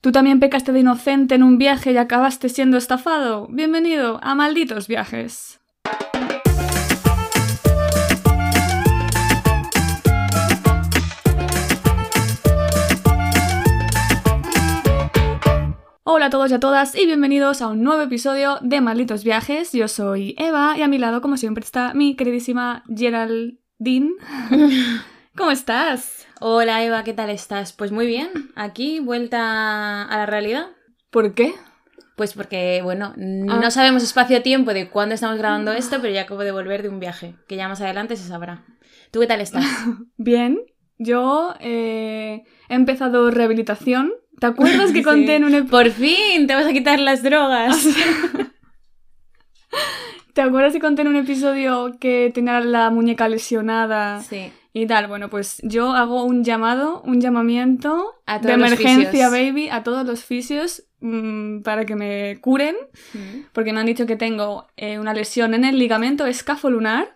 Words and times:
¿Tú 0.00 0.12
también 0.12 0.38
pecaste 0.38 0.70
de 0.72 0.80
inocente 0.80 1.34
en 1.34 1.42
un 1.42 1.58
viaje 1.58 1.90
y 1.90 1.96
acabaste 1.96 2.48
siendo 2.48 2.76
estafado? 2.76 3.48
Bienvenido 3.50 4.20
a 4.22 4.36
Malditos 4.36 4.86
Viajes. 4.86 5.60
Hola 16.04 16.26
a 16.26 16.30
todos 16.30 16.52
y 16.52 16.54
a 16.54 16.60
todas 16.60 16.94
y 16.94 17.04
bienvenidos 17.06 17.60
a 17.60 17.66
un 17.66 17.82
nuevo 17.82 18.02
episodio 18.02 18.58
de 18.62 18.80
Malditos 18.80 19.24
Viajes. 19.24 19.72
Yo 19.72 19.88
soy 19.88 20.36
Eva 20.38 20.76
y 20.78 20.82
a 20.82 20.88
mi 20.88 20.98
lado, 20.98 21.20
como 21.20 21.36
siempre, 21.36 21.64
está 21.64 21.92
mi 21.92 22.14
queridísima 22.14 22.84
Geraldine. 22.88 24.12
¿Cómo 25.38 25.50
estás? 25.52 26.26
Hola 26.40 26.82
Eva, 26.84 27.04
¿qué 27.04 27.12
tal 27.14 27.30
estás? 27.30 27.72
Pues 27.72 27.92
muy 27.92 28.06
bien, 28.06 28.28
aquí 28.56 28.98
vuelta 29.00 30.02
a 30.02 30.16
la 30.16 30.26
realidad. 30.26 30.66
¿Por 31.10 31.34
qué? 31.34 31.54
Pues 32.16 32.32
porque, 32.34 32.80
bueno, 32.82 33.14
Ah. 33.16 33.60
no 33.60 33.70
sabemos 33.70 34.02
espacio-tiempo 34.02 34.74
de 34.74 34.90
cuándo 34.90 35.14
estamos 35.14 35.38
grabando 35.38 35.72
esto, 35.72 35.98
pero 36.00 36.12
ya 36.12 36.22
acabo 36.22 36.40
de 36.42 36.50
volver 36.52 36.82
de 36.82 36.88
un 36.88 36.98
viaje, 36.98 37.36
que 37.46 37.54
ya 37.56 37.68
más 37.68 37.80
adelante 37.80 38.16
se 38.16 38.26
sabrá. 38.26 38.64
¿Tú 39.12 39.20
qué 39.20 39.26
tal 39.28 39.40
estás? 39.40 39.64
Bien, 40.16 40.58
yo 40.98 41.54
eh, 41.60 42.42
he 42.68 42.74
empezado 42.74 43.30
rehabilitación. 43.30 44.12
¿Te 44.40 44.46
acuerdas 44.46 44.90
que 44.92 45.02
conté 45.04 45.28
Sí. 45.28 45.32
en 45.34 45.44
un 45.44 45.52
ep- 45.54 45.70
Por 45.70 45.90
fin 45.90 46.46
te 46.48 46.54
vas 46.54 46.66
a 46.66 46.72
quitar 46.72 46.98
las 46.98 47.22
drogas. 47.22 47.78
¿Te 50.34 50.42
acuerdas 50.42 50.72
que 50.72 50.80
conté 50.80 51.02
en 51.02 51.08
un 51.08 51.16
episodio 51.16 51.96
que 52.00 52.30
tenía 52.34 52.60
la 52.60 52.90
muñeca 52.90 53.28
lesionada 53.28 54.20
Sí. 54.22 54.52
Y 54.82 54.86
tal? 54.86 55.06
Bueno, 55.06 55.28
pues 55.28 55.58
yo 55.62 55.92
hago 55.92 56.24
un 56.24 56.44
llamado, 56.44 57.02
un 57.02 57.20
llamamiento 57.20 58.14
A 58.26 58.38
de 58.38 58.52
emergencia, 58.52 59.28
baby, 59.28 59.68
a 59.68 59.82
todos 59.82 60.06
los 60.06 60.24
fisios 60.24 60.84
mm, 61.00 61.60
para 61.62 61.84
que 61.84 61.96
me 61.96 62.38
curen, 62.40 62.76
porque 63.52 63.72
me 63.72 63.80
han 63.80 63.86
dicho 63.86 64.06
que 64.06 64.16
tengo 64.16 64.66
eh, 64.76 64.98
una 64.98 65.14
lesión 65.14 65.54
en 65.54 65.64
el 65.64 65.78
ligamento 65.78 66.26
escafolunar 66.26 67.12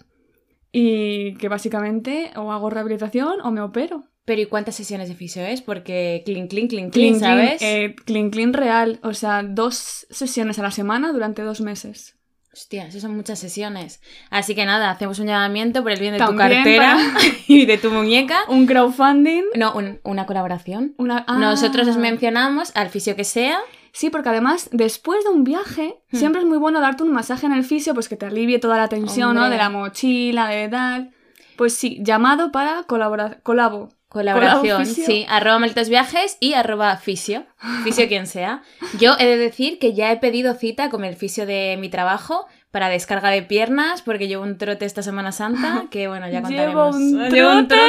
y 0.72 1.34
que 1.34 1.48
básicamente 1.48 2.30
o 2.36 2.52
hago 2.52 2.70
rehabilitación 2.70 3.41
o 3.42 3.50
me 3.50 3.60
opero. 3.60 4.04
Pero 4.24 4.41
¿y 4.41 4.47
cuántas 4.47 4.76
sesiones 4.76 5.08
de 5.08 5.16
fisio 5.16 5.44
es? 5.44 5.62
Porque 5.62 6.22
clean, 6.24 6.47
clean, 6.47 6.69
clean, 6.69 6.91
Clean, 6.91 7.19
clean, 7.19 7.20
¿sabes? 7.20 7.58
clean, 7.58 7.91
eh, 7.91 7.97
clean, 8.04 8.30
clean 8.30 8.52
real. 8.52 9.00
O 9.02 9.14
sea, 9.14 9.42
dos 9.42 10.06
sesiones 10.10 10.60
a 10.60 10.62
la 10.62 10.70
semana 10.70 11.12
durante 11.12 11.42
dos 11.42 11.60
meses. 11.60 12.16
Hostia, 12.55 12.86
eso 12.86 13.00
son 13.00 13.17
muchas 13.17 13.39
sesiones. 13.39 14.03
Así 14.28 14.55
que 14.55 14.67
nada, 14.67 14.91
hacemos 14.91 15.19
un 15.19 15.27
llamamiento 15.27 15.83
por 15.83 15.91
el 15.92 15.98
bien 16.00 16.19
de 16.19 16.25
tu 16.25 16.36
cartera 16.36 16.98
y 17.48 17.64
de 17.64 17.78
tu 17.78 17.91
muñeca. 17.91 18.41
Un 18.48 18.67
crowdfunding. 18.67 19.44
No, 19.55 19.72
un- 19.75 20.00
una 20.05 20.27
colaboración. 20.27 20.94
Una... 20.98 21.25
Nosotros 21.28 21.89
os 21.89 21.97
Ah. 21.97 22.00
mencionamos 22.00 22.72
al 22.77 22.91
fisio 22.91 23.17
que 23.17 23.25
sea. 23.25 23.59
Sí, 23.92 24.11
porque 24.11 24.28
además, 24.28 24.69
después 24.72 25.25
de 25.25 25.31
un 25.31 25.44
viaje, 25.44 25.97
Hmm. 26.11 26.17
siempre 26.17 26.41
es 26.42 26.47
muy 26.47 26.59
bueno 26.59 26.81
darte 26.81 27.03
un 27.03 27.12
masaje 27.12 27.47
en 27.47 27.53
el 27.53 27.64
fisio, 27.64 27.94
pues 27.94 28.09
que 28.09 28.17
te 28.17 28.27
alivie 28.27 28.59
toda 28.59 28.77
la 28.77 28.89
tensión, 28.89 29.34
¿no? 29.34 29.48
De 29.48 29.56
la 29.56 29.70
mochila, 29.70 30.48
de 30.48 30.69
tal. 30.69 31.11
Pues 31.56 31.75
sí, 31.75 31.98
llamado 32.03 32.53
para 32.53 32.83
colaborar. 32.84 33.41
Colabo. 33.42 33.89
Colaboración, 34.12 34.84
sí. 34.84 35.24
Arroba 35.28 35.58
malditos 35.58 35.88
viajes 35.88 36.36
y 36.38 36.52
arroba 36.52 36.96
fisio. 36.98 37.46
Fisio 37.82 38.08
quien 38.08 38.27
sea. 38.27 38.62
Yo 39.00 39.14
he 39.19 39.24
de 39.24 39.38
decir 39.38 39.78
que 39.78 39.94
ya 39.94 40.12
he 40.12 40.19
pedido 40.19 40.52
cita 40.54 40.91
con 40.91 41.02
el 41.04 41.16
fisio 41.16 41.46
de 41.46 41.78
mi 41.80 41.88
trabajo 41.88 42.46
para 42.70 42.91
descarga 42.91 43.30
de 43.30 43.41
piernas 43.42 44.02
porque 44.02 44.28
llevo 44.28 44.42
un 44.42 44.58
trote 44.58 44.84
esta 44.84 45.02
Semana 45.02 45.32
Santa 45.32 45.86
que 45.91 46.08
bueno, 46.08 46.27
ya 46.28 46.42
Llevo 46.42 46.91
contaremos. 46.91 46.96
Llevo 47.32 47.52
un 47.52 47.69
trote. 47.69 47.84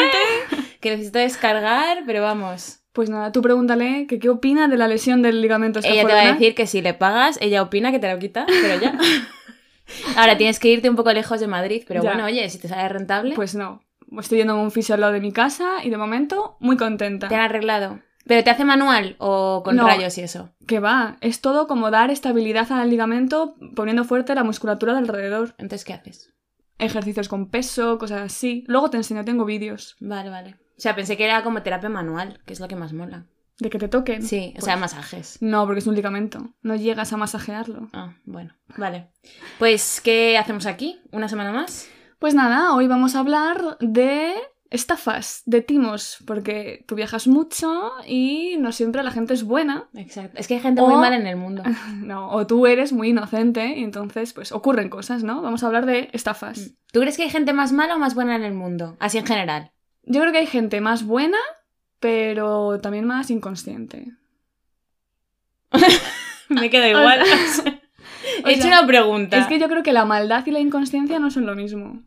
trote 0.49 0.63
que 0.79 0.91
necesito 0.91 1.19
descargar, 1.19 2.03
pero 2.05 2.21
vamos. 2.21 2.79
Pues 2.93 3.09
nada, 3.09 3.31
tú 3.33 3.41
pregúntale 3.41 4.05
que 4.07 4.17
qué 4.19 4.29
opina 4.29 4.67
de 4.69 4.77
la 4.77 4.87
lesión 4.87 5.21
del 5.23 5.41
ligamento 5.41 5.79
Ella 5.83 6.05
te 6.07 6.13
va 6.13 6.21
a 6.21 6.31
decir 6.33 6.55
que 6.55 6.67
si 6.67 6.81
le 6.81 6.93
pagas, 6.93 7.37
ella 7.41 7.61
opina 7.63 7.91
que 7.91 7.99
te 7.99 8.09
lo 8.09 8.17
quita, 8.17 8.45
pero 8.47 8.79
ya. 8.79 8.97
Ahora 10.15 10.37
tienes 10.37 10.59
que 10.59 10.69
irte 10.69 10.89
un 10.89 10.95
poco 10.95 11.11
lejos 11.11 11.39
de 11.39 11.47
Madrid, 11.47 11.83
pero 11.87 12.01
Ya. 12.01 12.11
bueno, 12.11 12.25
oye, 12.25 12.47
si 12.49 12.59
te 12.59 12.67
sale 12.69 12.87
rentable, 12.87 13.35
Pues 13.35 13.55
no. 13.55 13.81
Estoy 14.19 14.39
yendo 14.39 14.53
a 14.53 14.61
un 14.61 14.71
fisio 14.71 14.95
al 14.95 15.01
lado 15.01 15.13
de 15.13 15.21
mi 15.21 15.31
casa 15.31 15.83
y 15.83 15.89
de 15.89 15.97
momento 15.97 16.57
muy 16.59 16.77
contenta. 16.77 17.27
te 17.27 17.35
han 17.35 17.41
arreglado. 17.41 17.99
¿Pero 18.25 18.41
te 18.43 18.49
hace 18.49 18.63
manual 18.63 19.15
o 19.19 19.63
con 19.65 19.75
No. 19.75 19.85
rayos 19.85 20.17
y 20.17 20.21
eso? 20.21 20.51
Que 20.65 20.79
va, 20.79 21.17
es 21.19 21.41
todo 21.41 21.67
como 21.67 21.91
dar 21.91 22.09
estabilidad 22.09 22.71
al 22.71 22.89
ligamento 22.89 23.55
poniendo 23.75 24.05
fuerte 24.05 24.33
la 24.33 24.43
musculatura 24.45 24.93
de 24.93 24.99
alrededor. 24.99 25.55
Entonces, 25.57 25.83
¿qué 25.83 25.93
haces? 25.93 26.33
Ejercicios 26.79 27.27
con 27.27 27.49
peso, 27.49 27.97
cosas 27.97 28.21
así. 28.21 28.63
Luego 28.67 28.89
te 28.89 28.97
enseño, 28.97 29.25
tengo 29.25 29.43
vídeos 29.45 29.95
Vale, 29.99 30.29
vale. 30.29 30.55
O 30.77 30.81
sea, 30.83 30.95
pensé 30.95 31.17
que 31.17 31.25
era 31.25 31.43
como 31.43 31.61
terapia 31.63 31.89
manual, 31.89 32.39
que 32.45 32.53
es 32.53 32.59
lo 32.59 32.67
que 32.67 32.75
más 32.75 32.93
mola. 32.93 33.25
de 33.59 33.69
que 33.69 33.77
te 33.77 33.87
toquen. 33.87 34.23
Sí, 34.23 34.47
o 34.49 34.53
Pues- 34.53 34.65
sea, 34.65 34.77
masajes. 34.77 35.37
No, 35.41 35.65
porque 35.65 35.79
es 35.79 35.87
un 35.87 35.93
ligamento. 35.95 36.49
No 36.63 36.75
llegas 36.75 37.13
a 37.13 37.17
masajearlo. 37.17 37.87
Ah, 37.93 38.13
bueno, 38.25 38.55
vale. 38.77 39.11
Pues, 39.59 40.01
¿qué 40.03 40.37
hacemos 40.39 40.65
aquí? 40.65 40.99
¿Una 41.11 41.29
semana 41.29 41.51
más? 41.51 41.87
Pues 42.23 42.35
nada, 42.35 42.73
hoy 42.73 42.87
vamos 42.87 43.15
a 43.15 43.19
hablar 43.19 43.77
de 43.81 44.33
estafas, 44.69 45.43
de 45.45 45.59
timos, 45.59 46.19
porque 46.25 46.85
tú 46.87 46.95
viajas 46.95 47.27
mucho 47.27 47.91
y 48.07 48.55
no 48.59 48.71
siempre 48.71 49.03
la 49.03 49.11
gente 49.11 49.33
es 49.33 49.43
buena. 49.43 49.89
Exacto. 49.93 50.37
Es 50.39 50.47
que 50.47 50.53
hay 50.53 50.61
gente 50.61 50.79
O- 50.79 50.87
muy 50.87 50.95
mala 50.95 51.17
en 51.17 51.27
el 51.27 51.35
mundo. 51.35 51.63
No, 52.01 52.29
o 52.31 52.47
tú 52.47 52.65
eres 52.65 52.93
muy 52.93 53.09
inocente 53.09 53.77
y 53.77 53.83
entonces 53.83 54.31
pues 54.31 54.53
ocurren 54.53 54.87
cosas, 54.87 55.25
¿no? 55.25 55.41
Vamos 55.41 55.63
a 55.63 55.67
hablar 55.67 55.85
de 55.85 56.11
estafas. 56.13 56.71
¿Tú 56.93 57.01
crees 57.01 57.17
que 57.17 57.23
hay 57.23 57.29
gente 57.29 57.51
más 57.51 57.73
mala 57.73 57.97
o 57.97 57.99
más 57.99 58.15
buena 58.15 58.37
en 58.37 58.45
el 58.45 58.53
mundo? 58.53 58.95
Así 59.01 59.17
en 59.17 59.25
general. 59.25 59.73
Yo 60.03 60.21
creo 60.21 60.31
que 60.31 60.39
hay 60.39 60.47
gente 60.47 60.79
más 60.79 61.03
buena, 61.05 61.39
pero 61.99 62.79
también 62.79 63.03
más 63.03 63.31
inconsciente. 63.31 64.13
Me 66.47 66.69
queda 66.69 66.87
igual. 66.87 67.19
He 68.45 68.53
hecho 68.53 68.67
una 68.67 68.87
pregunta. 68.87 69.39
Es 69.39 69.47
que 69.47 69.59
yo 69.59 69.67
creo 69.67 69.83
que 69.83 69.91
la 69.91 70.05
maldad 70.05 70.45
y 70.45 70.51
la 70.51 70.61
inconsciencia 70.61 71.19
no 71.19 71.29
son 71.29 71.45
lo 71.45 71.55
mismo. 71.55 72.01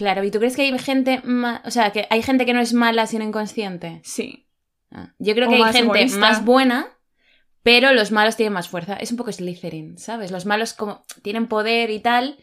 Claro, 0.00 0.24
¿y 0.24 0.30
tú 0.30 0.38
crees 0.38 0.56
que 0.56 0.62
hay 0.62 0.78
gente 0.78 1.20
ma- 1.24 1.60
o 1.66 1.70
sea, 1.70 1.90
que 1.92 2.06
hay 2.08 2.22
gente 2.22 2.46
que 2.46 2.54
no 2.54 2.60
es 2.60 2.72
mala 2.72 3.06
sino 3.06 3.22
inconsciente? 3.22 4.00
Sí. 4.02 4.46
Ah, 4.90 5.12
Yo 5.18 5.34
creo 5.34 5.46
O 5.46 5.50
que 5.50 5.56
hay 5.56 5.72
gente 5.74 5.98
egoísta. 5.98 6.18
más 6.18 6.42
buena, 6.42 6.86
pero 7.62 7.92
los 7.92 8.10
malos 8.10 8.34
tienen 8.34 8.54
más 8.54 8.70
fuerza. 8.70 8.94
Es 8.94 9.10
un 9.10 9.18
poco 9.18 9.30
Slytherin, 9.30 9.98
¿sabes? 9.98 10.30
Los 10.30 10.46
malos 10.46 10.72
como 10.72 11.04
tienen 11.20 11.48
poder 11.48 11.90
y 11.90 11.98
tal, 12.00 12.38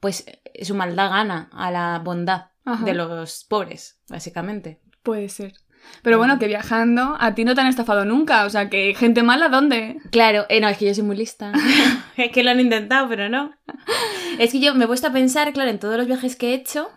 pues 0.00 0.24
eh, 0.26 0.64
su 0.64 0.74
maldad 0.74 1.10
gana 1.10 1.50
a 1.52 1.70
la 1.70 1.98
bondad 2.02 2.46
Ajá. 2.64 2.82
de 2.86 2.94
los 2.94 3.44
pobres, 3.44 4.00
básicamente. 4.08 4.80
Puede 5.02 5.28
ser. 5.28 5.52
Pero 6.00 6.16
bueno, 6.16 6.38
que 6.38 6.46
viajando 6.46 7.14
a 7.20 7.34
ti 7.34 7.44
no 7.44 7.54
te 7.54 7.60
han 7.60 7.66
estafado 7.66 8.06
nunca. 8.06 8.46
O 8.46 8.50
sea, 8.50 8.70
que 8.70 8.94
gente 8.94 9.22
mala, 9.22 9.50
¿dónde? 9.50 9.98
Claro, 10.10 10.46
eh, 10.48 10.58
no, 10.62 10.68
es 10.70 10.78
que 10.78 10.86
yo 10.86 10.94
soy 10.94 11.04
muy 11.04 11.16
lista. 11.18 11.52
es 12.16 12.32
que 12.32 12.42
lo 12.42 12.50
han 12.52 12.60
intentado, 12.60 13.06
pero 13.10 13.28
no. 13.28 13.52
Es 14.38 14.52
que 14.52 14.60
yo 14.60 14.74
me 14.74 14.84
he 14.84 14.86
puesto 14.88 15.06
a 15.08 15.12
pensar, 15.12 15.52
claro, 15.52 15.70
en 15.70 15.78
todos 15.78 15.96
los 15.96 16.06
viajes 16.06 16.36
que 16.36 16.50
he 16.50 16.54
hecho 16.54 16.90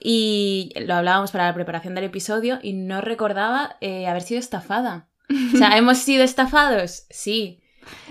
y 0.00 0.72
lo 0.76 0.94
hablábamos 0.94 1.30
para 1.30 1.46
la 1.46 1.54
preparación 1.54 1.94
del 1.94 2.04
episodio 2.04 2.58
y 2.62 2.72
no 2.72 3.00
recordaba 3.00 3.76
eh, 3.80 4.06
haber 4.06 4.22
sido 4.22 4.40
estafada. 4.40 5.08
O 5.54 5.56
sea, 5.56 5.76
¿hemos 5.78 5.98
sido 5.98 6.24
estafados? 6.24 7.06
Sí. 7.10 7.60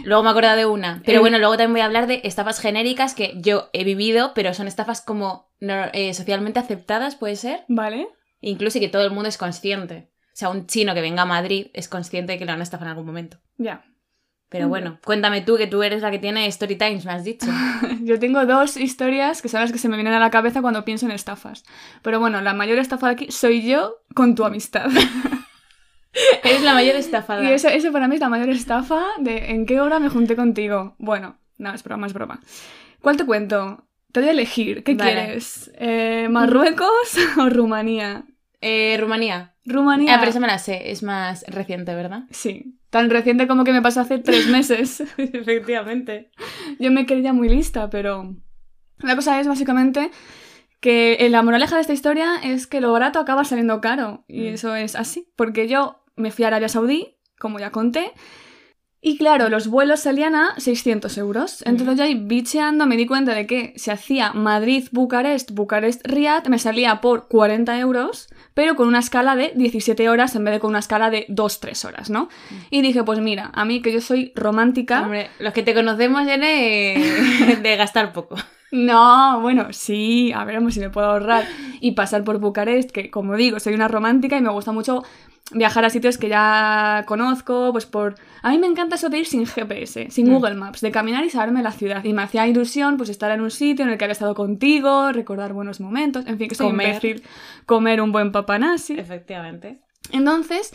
Luego 0.03 0.23
me 0.23 0.29
acuerdo 0.29 0.55
de 0.55 0.65
una. 0.67 1.01
Pero 1.05 1.19
bueno, 1.19 1.39
luego 1.39 1.53
también 1.57 1.73
voy 1.73 1.81
a 1.81 1.85
hablar 1.85 2.05
de 2.07 2.21
estafas 2.23 2.59
genéricas 2.59 3.15
que 3.15 3.33
yo 3.37 3.69
he 3.73 3.83
vivido, 3.83 4.33
pero 4.35 4.53
son 4.53 4.67
estafas 4.67 5.01
como 5.01 5.51
no- 5.59 5.85
eh, 5.93 6.13
socialmente 6.13 6.59
aceptadas, 6.59 7.15
puede 7.15 7.35
ser. 7.35 7.65
¿Vale? 7.67 8.07
Incluso 8.41 8.77
y 8.77 8.81
que 8.81 8.89
todo 8.89 9.03
el 9.03 9.11
mundo 9.11 9.29
es 9.29 9.37
consciente. 9.37 10.09
O 10.27 10.35
sea, 10.35 10.49
un 10.49 10.67
chino 10.67 10.93
que 10.93 11.01
venga 11.01 11.23
a 11.23 11.25
Madrid 11.25 11.67
es 11.73 11.87
consciente 11.87 12.33
de 12.33 12.39
que 12.39 12.45
le 12.45 12.51
van 12.51 12.59
a 12.59 12.63
estafar 12.63 12.87
en 12.87 12.91
algún 12.91 13.05
momento. 13.05 13.37
Ya. 13.57 13.83
Pero 14.53 14.69
bueno, 14.69 14.99
cuéntame 15.03 15.41
tú, 15.41 15.57
que 15.57 15.65
tú 15.65 15.81
eres 15.81 16.03
la 16.03 16.11
que 16.11 16.19
tiene 16.19 16.45
Story 16.45 16.75
Times, 16.75 17.05
me 17.05 17.11
has 17.11 17.23
dicho. 17.23 17.47
Yo 18.01 18.19
tengo 18.19 18.45
dos 18.45 18.77
historias 18.77 19.41
que 19.41 19.49
son 19.49 19.61
las 19.61 19.71
que 19.71 19.79
se 19.79 19.89
me 19.89 19.95
vienen 19.95 20.13
a 20.13 20.19
la 20.19 20.29
cabeza 20.29 20.61
cuando 20.61 20.85
pienso 20.85 21.07
en 21.07 21.11
estafas. 21.11 21.63
Pero 22.03 22.19
bueno, 22.19 22.39
la 22.39 22.53
mayor 22.53 22.77
estafa 22.77 23.07
de 23.07 23.13
aquí 23.13 23.31
soy 23.31 23.67
yo 23.67 24.03
con 24.13 24.35
tu 24.35 24.45
amistad. 24.45 24.91
eres 26.43 26.61
la 26.61 26.75
mayor 26.75 26.95
estafada. 26.95 27.43
Y 27.43 27.51
eso, 27.51 27.67
eso 27.67 27.91
para 27.91 28.07
mí 28.07 28.13
es 28.13 28.21
la 28.21 28.29
mayor 28.29 28.49
estafa 28.49 29.03
de 29.17 29.49
en 29.49 29.65
qué 29.65 29.81
hora 29.81 29.97
me 29.97 30.09
junté 30.09 30.35
contigo. 30.35 30.93
Bueno, 30.99 31.35
no, 31.57 31.73
es 31.73 31.83
broma, 31.83 32.05
es 32.05 32.13
broma. 32.13 32.39
¿Cuál 33.01 33.17
te 33.17 33.25
cuento? 33.25 33.87
Te 34.11 34.19
voy 34.19 34.29
a 34.29 34.33
elegir. 34.33 34.83
¿Qué 34.83 34.93
Vale. 34.93 35.13
quieres? 35.13 35.71
Eh, 35.79 36.27
¿Marruecos 36.29 37.17
o 37.39 37.49
Rumanía? 37.49 38.25
Eh, 38.61 38.97
Rumanía. 38.99 39.55
Rumanía. 39.65 40.13
Ah, 40.13 40.19
pero 40.19 40.29
esa 40.29 40.39
me 40.39 40.45
la 40.45 40.59
sé, 40.59 40.91
es 40.91 41.01
más 41.01 41.43
reciente, 41.47 41.95
¿verdad? 41.95 42.25
Sí. 42.29 42.77
Tan 42.93 43.09
reciente 43.09 43.47
como 43.47 43.63
que 43.63 43.71
me 43.73 43.81
pasó 43.81 44.01
hace 44.01 44.19
tres 44.19 44.45
meses. 44.49 45.01
Efectivamente. 45.17 46.29
Yo 46.77 46.91
me 46.91 47.07
creía 47.07 47.33
muy 47.33 47.49
lista, 47.49 47.89
pero 47.89 48.35
la 48.99 49.15
cosa 49.15 49.39
es 49.39 49.47
básicamente 49.47 50.11
que 50.79 51.17
la 51.31 51.41
moraleja 51.41 51.73
de 51.75 51.81
esta 51.81 51.93
historia 51.93 52.35
es 52.43 52.67
que 52.67 52.81
lo 52.81 52.91
barato 52.91 53.17
acaba 53.19 53.45
saliendo 53.45 53.81
caro. 53.81 54.25
Y 54.27 54.41
Mm. 54.43 54.53
eso 54.53 54.75
es 54.75 54.95
así. 54.95 55.27
Porque 55.35 55.67
yo 55.67 56.03
me 56.15 56.29
fui 56.29 56.45
a 56.45 56.49
Arabia 56.49 56.69
Saudí, 56.69 57.17
como 57.39 57.57
ya 57.57 57.71
conté, 57.71 58.11
Y 59.05 59.17
claro, 59.17 59.49
los 59.49 59.67
vuelos 59.67 59.99
salían 59.99 60.33
a 60.33 60.57
600 60.57 61.17
euros. 61.17 61.61
Entonces 61.65 61.97
yo 61.97 62.05
ahí 62.05 62.15
bicheando 62.15 62.85
me 62.85 62.95
di 62.95 63.05
cuenta 63.05 63.35
de 63.35 63.45
que 63.45 63.73
se 63.75 63.91
hacía 63.91 64.31
Madrid-Bucarest, 64.31 65.51
Bucarest-Riad, 65.51 66.45
me 66.47 66.57
salía 66.57 67.01
por 67.01 67.27
40 67.27 67.77
euros, 67.79 68.29
pero 68.53 68.77
con 68.77 68.87
una 68.87 68.99
escala 68.99 69.35
de 69.35 69.51
17 69.55 70.07
horas 70.07 70.33
en 70.35 70.45
vez 70.45 70.53
de 70.53 70.59
con 70.61 70.69
una 70.69 70.79
escala 70.79 71.09
de 71.09 71.27
2-3 71.27 71.85
horas, 71.85 72.09
¿no? 72.09 72.29
Y 72.69 72.81
dije, 72.81 73.03
pues 73.03 73.19
mira, 73.19 73.51
a 73.53 73.65
mí 73.65 73.81
que 73.81 73.91
yo 73.91 73.99
soy 73.99 74.31
romántica... 74.35 75.01
Hombre, 75.01 75.29
los 75.39 75.51
que 75.51 75.63
te 75.63 75.73
conocemos 75.73 76.25
viene 76.25 77.59
de 77.61 77.75
gastar 77.75 78.13
poco. 78.13 78.37
No, 78.73 79.39
bueno, 79.39 79.67
sí, 79.69 80.31
a 80.33 80.43
ver 80.45 80.59
si 80.71 80.79
me 80.79 80.89
puedo 80.89 81.05
ahorrar 81.05 81.45
y 81.79 81.91
pasar 81.91 82.23
por 82.23 82.39
Bucarest, 82.39 82.89
que 82.89 83.11
como 83.11 83.35
digo, 83.35 83.59
soy 83.59 83.75
una 83.75 83.87
romántica 83.87 84.35
y 84.35 84.41
me 84.41 84.49
gusta 84.49 84.71
mucho 84.71 85.03
viajar 85.51 85.85
a 85.85 85.91
sitios 85.91 86.17
que 86.17 86.27
ya 86.27 87.03
conozco, 87.05 87.69
pues 87.71 87.85
por... 87.85 88.15
A 88.41 88.49
mí 88.49 88.57
me 88.57 88.65
encanta 88.65 88.95
eso 88.95 89.09
de 89.09 89.19
ir 89.19 89.27
sin 89.27 89.45
GPS, 89.45 90.09
sin 90.09 90.27
mm. 90.27 90.33
Google 90.33 90.55
Maps, 90.55 90.81
de 90.81 90.91
caminar 90.91 91.23
y 91.23 91.29
saberme 91.29 91.61
la 91.61 91.71
ciudad. 91.71 92.03
Y 92.03 92.13
me 92.13 92.23
hacía 92.23 92.47
ilusión 92.47 92.97
pues 92.97 93.09
estar 93.09 93.29
en 93.29 93.41
un 93.41 93.51
sitio 93.51 93.85
en 93.85 93.91
el 93.91 93.99
que 93.99 94.05
había 94.05 94.13
estado 94.13 94.33
contigo, 94.33 95.11
recordar 95.11 95.53
buenos 95.53 95.79
momentos, 95.79 96.25
en 96.25 96.39
fin, 96.39 96.49
que 96.49 96.55
soy 96.55 96.71
comer. 96.71 96.95
imbécil, 96.95 97.23
comer 97.67 98.01
un 98.01 98.11
buen 98.11 98.31
papanasi. 98.31 98.93
Efectivamente. 98.97 99.81
Entonces, 100.11 100.73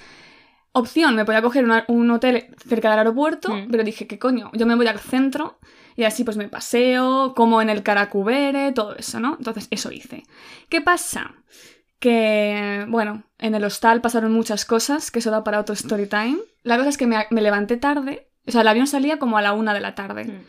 opción, 0.71 1.17
me 1.17 1.25
podía 1.25 1.43
coger 1.43 1.67
un 1.89 2.11
hotel 2.13 2.47
cerca 2.65 2.91
del 2.91 3.01
aeropuerto, 3.01 3.53
mm. 3.53 3.73
pero 3.73 3.83
dije, 3.83 4.07
¿qué 4.07 4.21
coño? 4.21 4.53
Yo 4.53 4.67
me 4.67 4.77
voy 4.77 4.87
al 4.87 5.01
centro 5.01 5.59
y 5.99 6.05
así 6.05 6.25
pues 6.25 6.39
me 6.39 6.49
paseo, 6.49 7.35
como 7.35 7.61
en 7.61 7.69
el 7.69 7.83
Caracubere, 7.83 8.73
todo 8.73 8.97
eso, 8.97 9.21
¿no? 9.21 9.35
Entonces, 9.39 9.69
eso 9.71 9.93
hice. 9.93 10.23
¿Qué 10.71 10.81
pasa? 10.81 11.35
que, 11.99 12.87
bueno, 12.89 13.25
en 13.39 13.55
el 13.55 13.65
hostal 13.65 14.01
pasaron 14.01 14.33
muchas 14.33 14.65
cosas, 14.65 15.11
que 15.11 15.19
eso 15.19 15.31
da 15.31 15.45
para 15.45 15.61
otro 15.61 15.75
story 15.75 16.07
time. 16.07 16.39
La 16.63 16.77
cosa 16.77 16.91
es 16.91 16.97
que 16.97 17.07
me, 17.07 17.27
levanté 17.31 17.77
tarde, 17.77 18.29
o 18.47 18.51
sea, 18.51 18.61
el 18.61 18.69
avión 18.69 18.87
salía 18.87 19.19
como 19.19 19.39
a 19.39 19.43
la 19.43 19.53
una 19.53 19.75
de 19.75 19.81
la 19.81 19.95
tarde. 19.95 20.25
Hmm. 20.25 20.45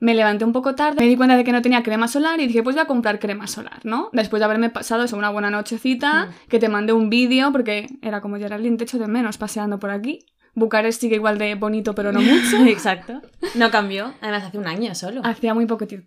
Me 0.00 0.14
levanté 0.14 0.44
un 0.44 0.52
poco 0.52 0.74
tarde, 0.74 1.00
me 1.00 1.06
di 1.06 1.16
cuenta 1.16 1.36
de 1.36 1.44
que 1.44 1.52
no 1.52 1.62
tenía 1.62 1.82
crema 1.82 2.08
solar 2.08 2.40
y 2.40 2.46
dije, 2.46 2.62
pues 2.62 2.74
voy 2.74 2.82
a 2.82 2.86
comprar 2.86 3.18
crema 3.18 3.46
solar, 3.46 3.80
¿no? 3.84 4.10
Después 4.12 4.40
de 4.40 4.44
haberme 4.44 4.68
pasado 4.68 5.04
eso, 5.04 5.16
una 5.16 5.30
buena 5.30 5.50
nochecita, 5.50 6.26
hmm. 6.26 6.48
que 6.48 6.58
te 6.58 6.68
mandé 6.68 6.92
un 6.92 7.10
vídeo, 7.10 7.52
porque 7.52 7.86
era 8.02 8.20
como 8.20 8.36
Geraldine, 8.36 8.76
te 8.76 8.84
echo 8.84 8.98
de 8.98 9.06
menos 9.06 9.38
paseando 9.38 9.78
por 9.78 9.90
aquí. 9.90 10.26
Bucarest 10.54 11.00
sigue 11.00 11.16
igual 11.16 11.38
de 11.38 11.54
bonito, 11.54 11.94
pero 11.94 12.12
no 12.12 12.20
mucho. 12.22 12.64
Exacto. 12.66 13.20
No 13.54 13.70
cambió. 13.70 14.14
Además, 14.20 14.44
hace 14.44 14.58
un 14.58 14.66
año 14.66 14.94
solo. 14.94 15.20
Hacía 15.24 15.54
muy, 15.54 15.66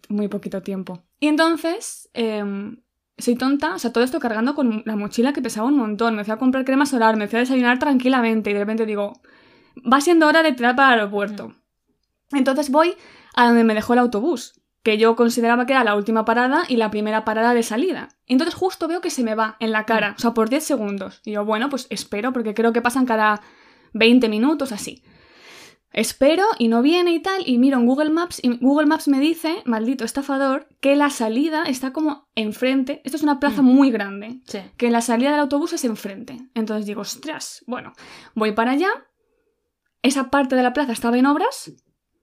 muy 0.09 0.27
poquito 0.27 0.61
tiempo. 0.61 1.03
Y 1.19 1.27
entonces, 1.27 2.09
em, 2.13 2.77
soy 3.17 3.35
tonta, 3.35 3.75
o 3.75 3.79
sea, 3.79 3.91
todo 3.91 4.03
esto 4.03 4.19
cargando 4.19 4.55
con 4.55 4.83
la 4.85 4.95
mochila 4.95 5.33
que 5.33 5.41
pesaba 5.41 5.67
un 5.67 5.77
montón. 5.77 6.15
Me 6.15 6.23
fui 6.23 6.33
a 6.33 6.37
comprar 6.37 6.65
crema 6.65 6.85
solar, 6.85 7.17
me 7.17 7.27
fui 7.27 7.37
a 7.37 7.41
desayunar 7.41 7.79
tranquilamente 7.79 8.51
y 8.51 8.53
de 8.53 8.59
repente 8.59 8.85
digo, 8.85 9.19
va 9.91 10.01
siendo 10.01 10.27
hora 10.27 10.43
de 10.43 10.53
tirar 10.53 10.75
para 10.75 10.93
el 10.93 10.99
aeropuerto. 10.99 11.55
Entonces 12.31 12.69
voy 12.69 12.95
a 13.35 13.47
donde 13.47 13.63
me 13.63 13.73
dejó 13.73 13.93
el 13.93 13.99
autobús, 13.99 14.61
que 14.83 14.97
yo 14.97 15.15
consideraba 15.15 15.65
que 15.65 15.73
era 15.73 15.83
la 15.83 15.95
última 15.95 16.25
parada 16.25 16.63
y 16.67 16.77
la 16.77 16.91
primera 16.91 17.25
parada 17.25 17.53
de 17.53 17.63
salida. 17.63 18.09
Entonces 18.25 18.55
justo 18.55 18.87
veo 18.87 19.01
que 19.01 19.09
se 19.09 19.23
me 19.23 19.35
va 19.35 19.57
en 19.59 19.71
la 19.71 19.85
cara, 19.85 20.15
o 20.17 20.21
sea, 20.21 20.31
por 20.31 20.49
10 20.49 20.63
segundos. 20.63 21.21
Y 21.25 21.31
yo, 21.31 21.45
bueno, 21.45 21.69
pues 21.69 21.87
espero, 21.89 22.33
porque 22.33 22.53
creo 22.53 22.73
que 22.73 22.81
pasan 22.81 23.05
cada 23.05 23.41
20 23.93 24.29
minutos 24.29 24.71
así. 24.71 25.03
Espero 25.93 26.43
y 26.59 26.67
no 26.67 26.81
viene 26.81 27.13
y 27.13 27.21
tal, 27.21 27.41
y 27.47 27.57
miro 27.57 27.77
en 27.77 27.85
Google 27.85 28.09
Maps 28.09 28.39
y 28.43 28.55
Google 28.57 28.85
Maps 28.85 29.07
me 29.07 29.19
dice, 29.19 29.63
maldito 29.65 30.03
estafador, 30.03 30.67
que 30.79 30.95
la 30.95 31.09
salida 31.09 31.63
está 31.63 31.93
como 31.93 32.27
enfrente. 32.35 33.01
Esto 33.03 33.17
es 33.17 33.23
una 33.23 33.39
plaza 33.39 33.61
mm. 33.61 33.65
muy 33.65 33.89
grande. 33.89 34.41
Que 34.77 34.91
la 34.91 35.01
salida 35.01 35.31
del 35.31 35.39
autobús 35.39 35.73
es 35.73 35.85
enfrente. 35.85 36.37
Entonces 36.53 36.85
digo, 36.85 37.01
ostras, 37.01 37.63
bueno, 37.67 37.93
voy 38.35 38.51
para 38.51 38.71
allá. 38.71 38.89
Esa 40.03 40.29
parte 40.29 40.55
de 40.55 40.63
la 40.63 40.73
plaza 40.73 40.91
estaba 40.91 41.17
en 41.17 41.25
obras 41.25 41.71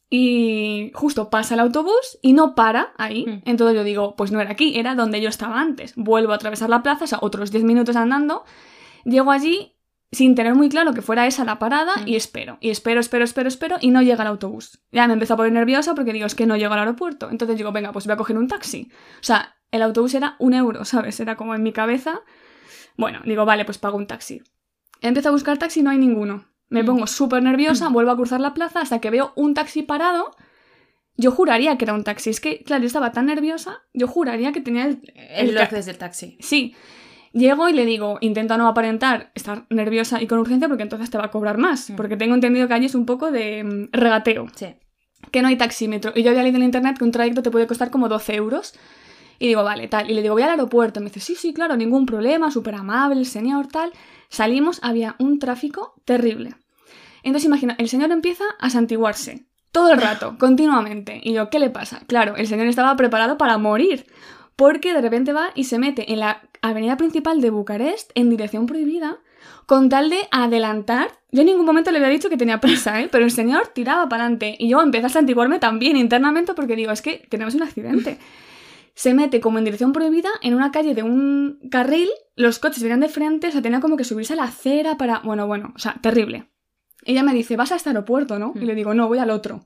y 0.09 0.93
justo 0.95 1.29
pasa 1.29 1.55
el 1.55 1.61
autobús 1.61 2.19
y 2.23 2.35
no 2.35 2.55
para 2.55 2.93
ahí. 2.99 3.27
Mm. 3.27 3.43
Entonces 3.47 3.77
yo 3.77 3.83
digo, 3.83 4.15
pues 4.15 4.31
no 4.31 4.41
era 4.41 4.53
aquí, 4.53 4.79
era 4.79 4.95
donde 4.95 5.21
yo 5.21 5.29
estaba 5.29 5.61
antes. 5.61 5.95
Vuelvo 5.97 6.33
a 6.33 6.37
atravesar 6.37 6.71
la 6.71 6.83
plaza, 6.83 7.05
o 7.05 7.09
sea, 7.09 7.19
otros 7.23 7.51
10 7.51 7.65
minutos 7.65 7.97
andando. 7.97 8.45
Llego 9.05 9.33
allí 9.33 9.74
sin 10.15 10.35
tener 10.35 10.55
muy 10.55 10.69
claro 10.69 10.95
que 10.95 11.03
fuera 11.03 11.27
esa 11.27 11.45
la 11.45 11.59
parada 11.59 11.93
y 12.07 12.13
mm. 12.13 12.17
espero, 12.17 12.59
y 12.61 12.71
espero, 12.71 13.01
espero, 13.01 13.25
espero, 13.25 13.49
espero 13.49 13.77
y 13.81 13.91
no 13.91 14.03
llega 14.03 14.23
el 14.23 14.29
autobús. 14.29 14.81
Ya 14.93 15.07
me 15.07 15.15
empezó 15.15 15.35
a 15.35 15.37
poner 15.37 15.53
nerviosa 15.53 15.95
porque 15.95 16.13
digo, 16.13 16.27
es 16.27 16.35
que 16.35 16.47
no 16.47 16.57
llego 16.57 16.73
al 16.75 16.81
aeropuerto. 16.81 17.31
Entonces 17.31 17.57
digo, 17.57 17.73
venga, 17.73 17.93
pues 17.93 18.07
voy 18.07 18.15
a 18.15 18.17
coger 18.17 18.39
un 18.39 18.49
taxi. 18.49 18.91
O 18.93 19.23
sea, 19.23 19.57
el 19.71 19.83
autobús 19.83 20.15
era 20.15 20.37
un 20.39 20.55
euro, 20.55 20.85
¿sabes? 20.85 21.19
Era 21.21 21.37
como 21.37 21.55
en 21.55 21.63
mi 21.63 21.73
cabeza. 21.73 22.21
Bueno, 22.97 23.21
digo, 23.25 23.45
vale, 23.45 23.65
pues 23.65 23.79
pago 23.79 23.97
un 23.97 24.07
taxi. 24.07 24.43
Empiezo 25.01 25.29
a 25.29 25.33
buscar 25.33 25.59
taxi, 25.59 25.83
no 25.83 25.91
hay 25.91 25.99
ninguno. 25.99 26.47
Me 26.69 26.83
mm. 26.83 26.87
pongo 26.87 27.07
súper 27.07 27.43
nerviosa, 27.43 27.89
vuelvo 27.89 28.13
a 28.13 28.17
cruzar 28.17 28.41
la 28.41 28.55
plaza 28.55 28.81
hasta 28.81 29.01
que 29.01 29.11
veo 29.11 29.33
un 29.37 29.55
taxi 29.55 29.83
parado. 29.83 30.35
Yo 31.17 31.31
juraría 31.31 31.77
que 31.79 31.85
era 31.85 31.95
un 31.95 32.05
taxi. 32.05 32.31
Es 32.31 32.41
que, 32.41 32.65
claro, 32.65 32.83
yo 32.83 32.87
estaba 32.87 33.13
tan 33.13 33.27
nerviosa, 33.27 33.83
yo 33.93 34.09
juraría 34.09 34.53
que 34.53 34.61
tenía 34.61 34.87
el... 34.87 35.01
El, 35.15 35.57
el 35.57 35.85
del 35.85 35.99
taxi. 35.99 36.37
Sí. 36.41 36.75
Llego 37.35 37.69
y 37.69 37.73
le 37.73 37.85
digo, 37.85 38.19
intento 38.21 38.57
no 38.57 38.69
aparentar 38.69 39.33
estar 39.35 39.67
nerviosa 39.69 40.23
y 40.23 40.29
con 40.29 40.39
urgencia 40.39 40.69
porque 40.69 40.85
entonces 40.85 41.11
te 41.11 41.19
va 41.19 41.25
a 41.25 41.31
cobrar 41.33 41.59
más. 41.59 41.91
Mm. 41.91 41.97
Porque 41.97 42.17
tengo 42.17 42.35
entendido 42.35 42.69
que 42.69 42.75
allí 42.75 42.87
es 42.87 42.95
un 42.95 43.07
poco 43.07 43.33
de 43.33 43.65
mm, 43.65 43.89
regateo. 43.91 44.47
Sí. 44.55 44.77
Que 45.33 45.43
no 45.43 45.49
hay 45.49 45.57
taxímetro. 45.57 46.13
Y 46.15 46.23
yo 46.23 46.31
había 46.31 46.45
leído 46.45 46.59
en 46.59 46.63
internet 46.63 46.97
que 46.97 47.03
un 47.03 47.11
trayecto 47.11 47.43
te 47.43 47.51
puede 47.51 47.67
costar 47.67 47.91
como 47.91 48.09
12 48.09 48.37
euros. 48.37 48.75
Y 49.41 49.49
digo, 49.49 49.65
vale, 49.65 49.89
tal. 49.89 50.09
Y 50.09 50.15
le 50.15 50.23
digo, 50.23 50.35
voy 50.35 50.45
al 50.45 50.51
aeropuerto. 50.51 51.01
Me 51.01 51.07
dice, 51.07 51.19
sí, 51.19 51.35
sí, 51.35 51.53
claro, 51.53 51.77
ningún 51.77 52.07
problema, 52.07 52.53
súper 52.53 52.77
amable, 52.77 53.19
el 53.19 53.27
señor, 53.27 53.67
tal. 53.67 53.91
Salimos, 54.29 54.79
había 54.85 55.17
un 55.19 55.41
tráfico 55.41 56.01
terrible. 56.05 56.55
Entonces 57.25 57.47
imagina, 57.47 57.75
el 57.81 57.89
señor 57.89 58.13
empieza 58.13 58.45
a 58.61 58.71
santiguarse. 58.71 59.49
Todo 59.73 59.91
el 59.91 60.01
rato, 60.01 60.37
continuamente. 60.39 61.21
Y 61.21 61.33
yo, 61.33 61.51
¿qué 61.51 61.59
le 61.59 61.71
pasa? 61.71 62.03
Claro, 62.07 62.37
el 62.37 62.47
señor 62.47 62.69
estaba 62.69 62.95
preparado 62.95 63.37
para 63.39 63.59
morir 63.59 64.07
porque 64.57 64.93
de 64.93 65.01
repente 65.01 65.33
va 65.33 65.51
y 65.55 65.65
se 65.65 65.79
mete 65.79 66.13
en 66.13 66.21
la 66.21 66.43
avenida 66.71 66.97
principal 66.97 67.41
de 67.41 67.51
Bucarest 67.51 68.11
en 68.15 68.31
dirección 68.31 68.67
prohibida 68.67 69.19
con 69.67 69.89
tal 69.89 70.11
de 70.11 70.19
adelantar. 70.31 71.09
Yo 71.31 71.43
en 71.43 71.47
ningún 71.47 71.67
momento 71.67 71.91
le 71.91 71.99
había 71.99 72.11
dicho 72.11 72.31
que 72.31 72.37
tenía 72.37 72.61
prisa, 72.61 73.01
¿eh? 73.01 73.09
pero 73.11 73.25
el 73.25 73.31
señor 73.31 73.69
tiraba 73.69 74.09
para 74.09 74.25
adelante 74.25 74.57
y 74.59 74.69
yo 74.69 74.81
empecé 74.81 75.07
a 75.07 75.11
santiguarme 75.11 75.59
también 75.59 75.97
internamente 75.97 76.55
porque 76.55 76.77
digo, 76.77 76.93
es 76.93 77.03
que 77.03 77.27
tenemos 77.29 77.55
un 77.55 77.63
accidente. 77.63 78.19
Se 78.95 79.13
mete 79.13 79.41
como 79.41 79.59
en 79.59 79.65
dirección 79.65 79.93
prohibida 79.93 80.31
en 80.41 80.55
una 80.55 80.71
calle 80.71 80.95
de 80.95 81.03
un 81.03 81.59
carril, 81.71 82.09
los 82.37 82.59
coches 82.59 82.83
venían 82.83 83.01
de 83.01 83.09
frente, 83.09 83.49
o 83.49 83.51
sea, 83.51 83.61
tenía 83.61 83.81
como 83.81 83.97
que 83.97 84.05
subirse 84.05 84.35
a 84.35 84.37
la 84.37 84.45
acera 84.45 84.97
para... 84.97 85.19
Bueno, 85.19 85.47
bueno, 85.47 85.73
o 85.75 85.79
sea, 85.79 85.97
terrible. 86.01 86.49
Ella 87.05 87.23
me 87.23 87.35
dice, 87.35 87.57
vas 87.57 87.73
a 87.73 87.77
este 87.77 87.91
aeropuerto, 87.91 88.39
¿no? 88.39 88.53
Y 88.55 88.61
le 88.61 88.75
digo, 88.75 88.95
no, 88.95 89.09
voy 89.09 89.19
al 89.19 89.31
otro. 89.31 89.65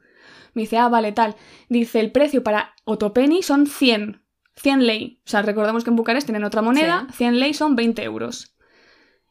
Me 0.54 0.62
dice, 0.62 0.78
ah, 0.78 0.88
vale, 0.88 1.12
tal. 1.12 1.36
Dice, 1.68 2.00
el 2.00 2.10
precio 2.10 2.42
para 2.42 2.74
Otopeni 2.84 3.42
son 3.42 3.66
100. 3.66 4.22
100 4.58 4.86
ley. 4.86 5.20
O 5.24 5.28
sea, 5.30 5.42
recordamos 5.42 5.84
que 5.84 5.90
en 5.90 5.96
Bucarest 5.96 6.26
tienen 6.26 6.44
otra 6.44 6.62
moneda, 6.62 7.06
100 7.12 7.38
ley 7.38 7.54
son 7.54 7.76
20 7.76 8.02
euros. 8.02 8.54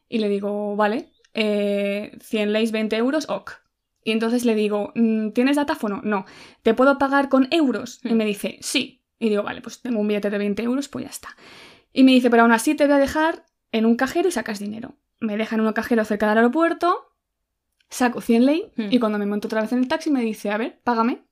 Y 0.08 0.18
le 0.18 0.28
digo, 0.28 0.74
vale, 0.74 1.12
eh, 1.34 2.16
100 2.20 2.52
leyes, 2.52 2.72
20 2.72 2.96
euros, 2.96 3.28
ok. 3.28 3.52
Y 4.04 4.12
entonces 4.12 4.44
le 4.44 4.54
digo, 4.54 4.92
mm, 4.94 5.30
¿tienes 5.30 5.56
datáfono? 5.56 6.00
No. 6.02 6.24
¿Te 6.62 6.72
puedo 6.72 6.98
pagar 6.98 7.28
con 7.28 7.46
euros? 7.50 8.00
Y 8.04 8.14
hmm. 8.14 8.16
me 8.16 8.24
dice, 8.24 8.58
sí. 8.62 9.02
Y 9.18 9.28
digo, 9.28 9.42
vale, 9.42 9.60
pues 9.60 9.82
tengo 9.82 10.00
un 10.00 10.08
billete 10.08 10.30
de 10.30 10.38
20 10.38 10.62
euros, 10.62 10.88
pues 10.88 11.04
ya 11.04 11.10
está. 11.10 11.36
Y 11.92 12.04
me 12.04 12.12
dice, 12.12 12.30
pero 12.30 12.42
aún 12.42 12.52
así 12.52 12.74
te 12.74 12.84
voy 12.84 12.94
a 12.94 12.98
dejar 12.98 13.44
en 13.72 13.84
un 13.84 13.96
cajero 13.96 14.28
y 14.28 14.32
sacas 14.32 14.60
dinero. 14.60 14.94
Me 15.20 15.36
deja 15.36 15.56
en 15.56 15.60
un 15.60 15.72
cajero 15.72 16.04
cerca 16.04 16.28
del 16.28 16.38
aeropuerto, 16.38 17.12
saco 17.90 18.20
100 18.20 18.46
ley 18.46 18.72
hmm. 18.76 18.86
y 18.90 18.98
cuando 18.98 19.18
me 19.18 19.26
monto 19.26 19.48
otra 19.48 19.60
vez 19.60 19.72
en 19.72 19.80
el 19.80 19.88
taxi 19.88 20.10
me 20.10 20.22
dice, 20.22 20.50
a 20.50 20.56
ver, 20.56 20.80
págame 20.84 21.27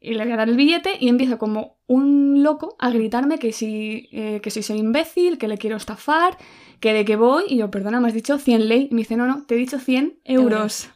y 0.00 0.14
le 0.14 0.24
voy 0.24 0.32
a 0.32 0.36
dar 0.36 0.48
el 0.48 0.56
billete 0.56 0.96
y 1.00 1.08
empiezo 1.08 1.38
como 1.38 1.78
un 1.86 2.42
loco 2.42 2.76
a 2.78 2.90
gritarme 2.90 3.38
que 3.38 3.52
si, 3.52 4.08
eh, 4.12 4.40
que 4.42 4.50
si 4.50 4.62
soy 4.62 4.78
imbécil, 4.78 5.38
que 5.38 5.48
le 5.48 5.58
quiero 5.58 5.76
estafar, 5.76 6.36
que 6.80 6.92
de 6.92 7.04
qué 7.04 7.16
voy. 7.16 7.44
Y 7.48 7.56
yo, 7.56 7.70
perdona, 7.70 8.00
me 8.00 8.08
has 8.08 8.14
dicho 8.14 8.38
100 8.38 8.68
ley. 8.68 8.88
Y 8.90 8.94
me 8.94 9.00
dice, 9.00 9.16
no, 9.16 9.26
no, 9.26 9.44
te 9.46 9.56
he 9.56 9.58
dicho 9.58 9.78
100 9.78 10.20
euros. 10.24 10.90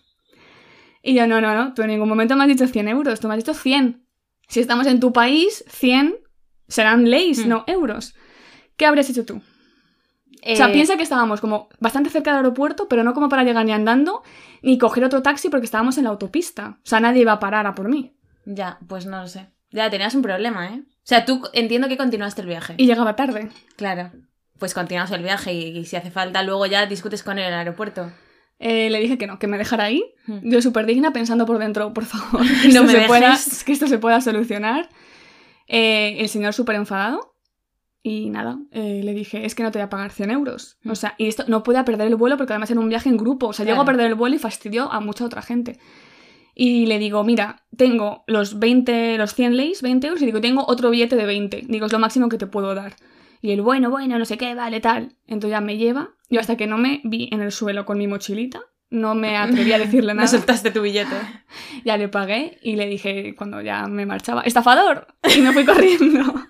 Y 1.03 1.15
yo, 1.15 1.27
no, 1.27 1.41
no, 1.41 1.55
no, 1.55 1.75
tú 1.75 1.83
en 1.83 1.89
ningún 1.89 2.09
momento 2.09 2.37
me 2.37 2.45
has 2.45 2.49
dicho 2.49 2.67
100 2.69 2.89
euros, 2.89 3.19
tú 3.19 3.27
me 3.27 3.35
has 3.35 3.39
dicho 3.39 3.55
100. 3.55 4.07
Si 4.47 4.61
estamos 4.61 4.87
en 4.87 5.01
tu 5.01 5.13
país, 5.13 5.65
100 5.69 6.15
serán 6.69 7.11
leyes, 7.11 7.45
hmm. 7.45 7.49
no 7.49 7.65
euros. 7.67 8.15
¿Qué 8.77 8.87
habrías 8.87 9.11
hecho 9.11 9.25
tú? 9.25 9.37
O 10.45 10.57
sea, 10.57 10.69
eh, 10.69 10.73
piensa 10.73 10.97
que 10.97 11.03
estábamos 11.03 11.41
como 11.41 11.69
bastante 11.81 12.11
cerca 12.11 12.31
del 12.31 12.39
aeropuerto, 12.39 12.89
pero 12.89 13.05
no 13.05 13.15
como 13.15 13.29
para 13.29 13.45
llegar 13.45 13.65
ni 13.65 13.73
andando, 13.73 14.23
ni 14.63 14.79
coger 14.79 15.05
otro 15.05 15.23
taxi 15.23 15.49
porque 15.49 15.67
estábamos 15.67 15.99
en 15.99 16.05
la 16.05 16.11
autopista. 16.11 16.79
O 16.79 16.87
sea, 16.87 17.01
nadie 17.01 17.23
iba 17.23 17.33
a 17.33 17.39
parar 17.41 17.67
a 17.67 17.75
por 17.75 17.89
mí. 17.89 18.17
Ya, 18.45 18.79
pues 18.89 19.07
no 19.07 19.21
lo 19.21 19.29
sé. 19.29 19.49
Ya 19.71 19.89
tenías 19.91 20.15
un 20.15 20.23
problema, 20.23 20.69
¿eh? 20.69 20.83
O 20.83 21.05
sea, 21.05 21.25
tú 21.25 21.43
entiendo 21.53 21.89
que 21.89 21.97
continuaste 21.97 22.43
el 22.43 22.47
viaje. 22.47 22.75
Y 22.77 22.87
llegaba 22.87 23.17
tarde. 23.17 23.49
Claro. 23.77 24.13
Pues 24.59 24.75
continuamos 24.75 25.11
el 25.11 25.23
viaje 25.23 25.53
y, 25.53 25.85
si 25.85 25.97
hace 25.97 26.11
falta 26.11 26.43
luego 26.43 26.67
ya 26.67 26.87
discutes 26.87 27.23
con 27.23 27.39
él 27.39 27.47
en 27.47 27.53
el 27.53 27.59
aeropuerto. 27.59 28.13
Eh, 28.59 28.91
le 28.91 29.01
dije 29.01 29.19
que 29.19 29.27
no, 29.27 29.39
que 29.39 29.49
me 29.49 29.59
dejara 29.59 29.85
ahí. 29.85 30.05
Hmm. 30.27 30.39
Yo 30.43 30.63
súper 30.63 30.87
digna 30.87 31.13
pensando 31.13 31.47
por 31.47 31.59
dentro, 31.59 31.93
por 31.93 32.05
favor, 32.05 32.47
que, 32.63 32.69
no 32.69 32.83
esto, 32.83 32.85
me 32.85 32.93
se 32.93 33.01
pueda, 33.07 33.39
que 33.67 33.73
esto 33.73 33.87
se 33.89 33.99
pueda 33.99 34.21
solucionar. 34.21 34.89
Eh, 35.67 36.17
el 36.21 36.29
señor 36.29 36.53
súper 36.55 36.77
enfadado. 36.77 37.33
Y 38.05 38.31
nada, 38.31 38.59
eh, 38.73 39.01
le 39.05 39.15
dije, 39.15 39.47
es 39.47 39.55
que 39.55 39.63
no 39.63 39.71
te 39.71 39.79
voy 39.79 39.85
a 39.85 39.89
pagar 39.89 40.11
100 40.11 40.31
euros. 40.33 40.77
O 40.89 40.97
sea, 40.97 41.15
y 41.19 41.29
esto 41.29 41.45
no 41.47 41.63
puede 41.63 41.83
perder 41.85 42.09
el 42.09 42.17
vuelo 42.17 42.37
porque 42.37 42.53
además 42.53 42.71
era 42.71 42.81
un 42.81 42.89
viaje 42.89 43.09
en 43.09 43.17
grupo. 43.17 43.49
O 43.49 43.53
sea, 43.53 43.65
llego 43.65 43.81
a 43.81 43.85
perder 43.85 44.07
el 44.07 44.17
vuelo 44.17 44.35
y 44.35 44.41
fastidió 44.41 44.93
a 44.93 44.99
mucha 45.01 45.25
otra 45.25 45.41
gente. 45.41 45.79
Y 46.55 46.87
le 46.87 46.99
digo, 46.99 47.25
mira, 47.25 47.65
tengo 47.77 48.25
los 48.27 48.59
20, 48.59 49.17
los 49.17 49.35
100 49.35 49.57
leys, 49.57 49.83
20 49.83 50.07
euros, 50.07 50.23
y 50.23 50.27
digo, 50.27 50.41
tengo 50.41 50.65
otro 50.67 50.91
billete 50.91 51.17
de 51.17 51.27
20. 51.27 51.65
Digo, 51.69 51.87
es 51.87 51.93
lo 51.93 51.99
máximo 51.99 52.29
que 52.29 52.39
te 52.39 52.47
puedo 52.47 52.75
dar. 52.75 52.95
Y 53.41 53.53
él, 53.53 53.63
bueno, 53.63 53.91
bueno, 53.91 54.19
no 54.19 54.25
sé 54.25 54.39
qué, 54.39 54.55
vale, 54.55 54.81
tal. 54.81 55.17
Entonces 55.27 55.51
ya 55.51 55.61
me 55.61 55.77
lleva. 55.77 56.11
Yo 56.29 56.41
hasta 56.41 56.57
que 56.57 56.67
no 56.67 56.79
me 56.79 57.01
vi 57.05 57.29
en 57.33 57.41
el 57.41 57.53
suelo 57.53 57.85
con 57.85 57.99
mi 57.99 58.07
mochilita, 58.07 58.61
no 58.91 59.15
me 59.15 59.37
atreví 59.37 59.73
a 59.73 59.79
decirle 59.79 60.15
nada. 60.15 60.27
No 60.27 60.29
soltaste 60.29 60.71
tu 60.71 60.83
billete. 60.83 61.17
ya 61.85 61.97
le 61.97 62.09
pagué 62.09 62.59
y 62.63 62.77
le 62.77 62.87
dije 62.87 63.35
cuando 63.35 63.61
ya 63.61 63.87
me 63.87 64.07
marchaba, 64.07 64.43
¡estafador! 64.43 65.09
Y 65.35 65.41
me 65.41 65.53
fui 65.53 65.65
corriendo. 65.65 66.23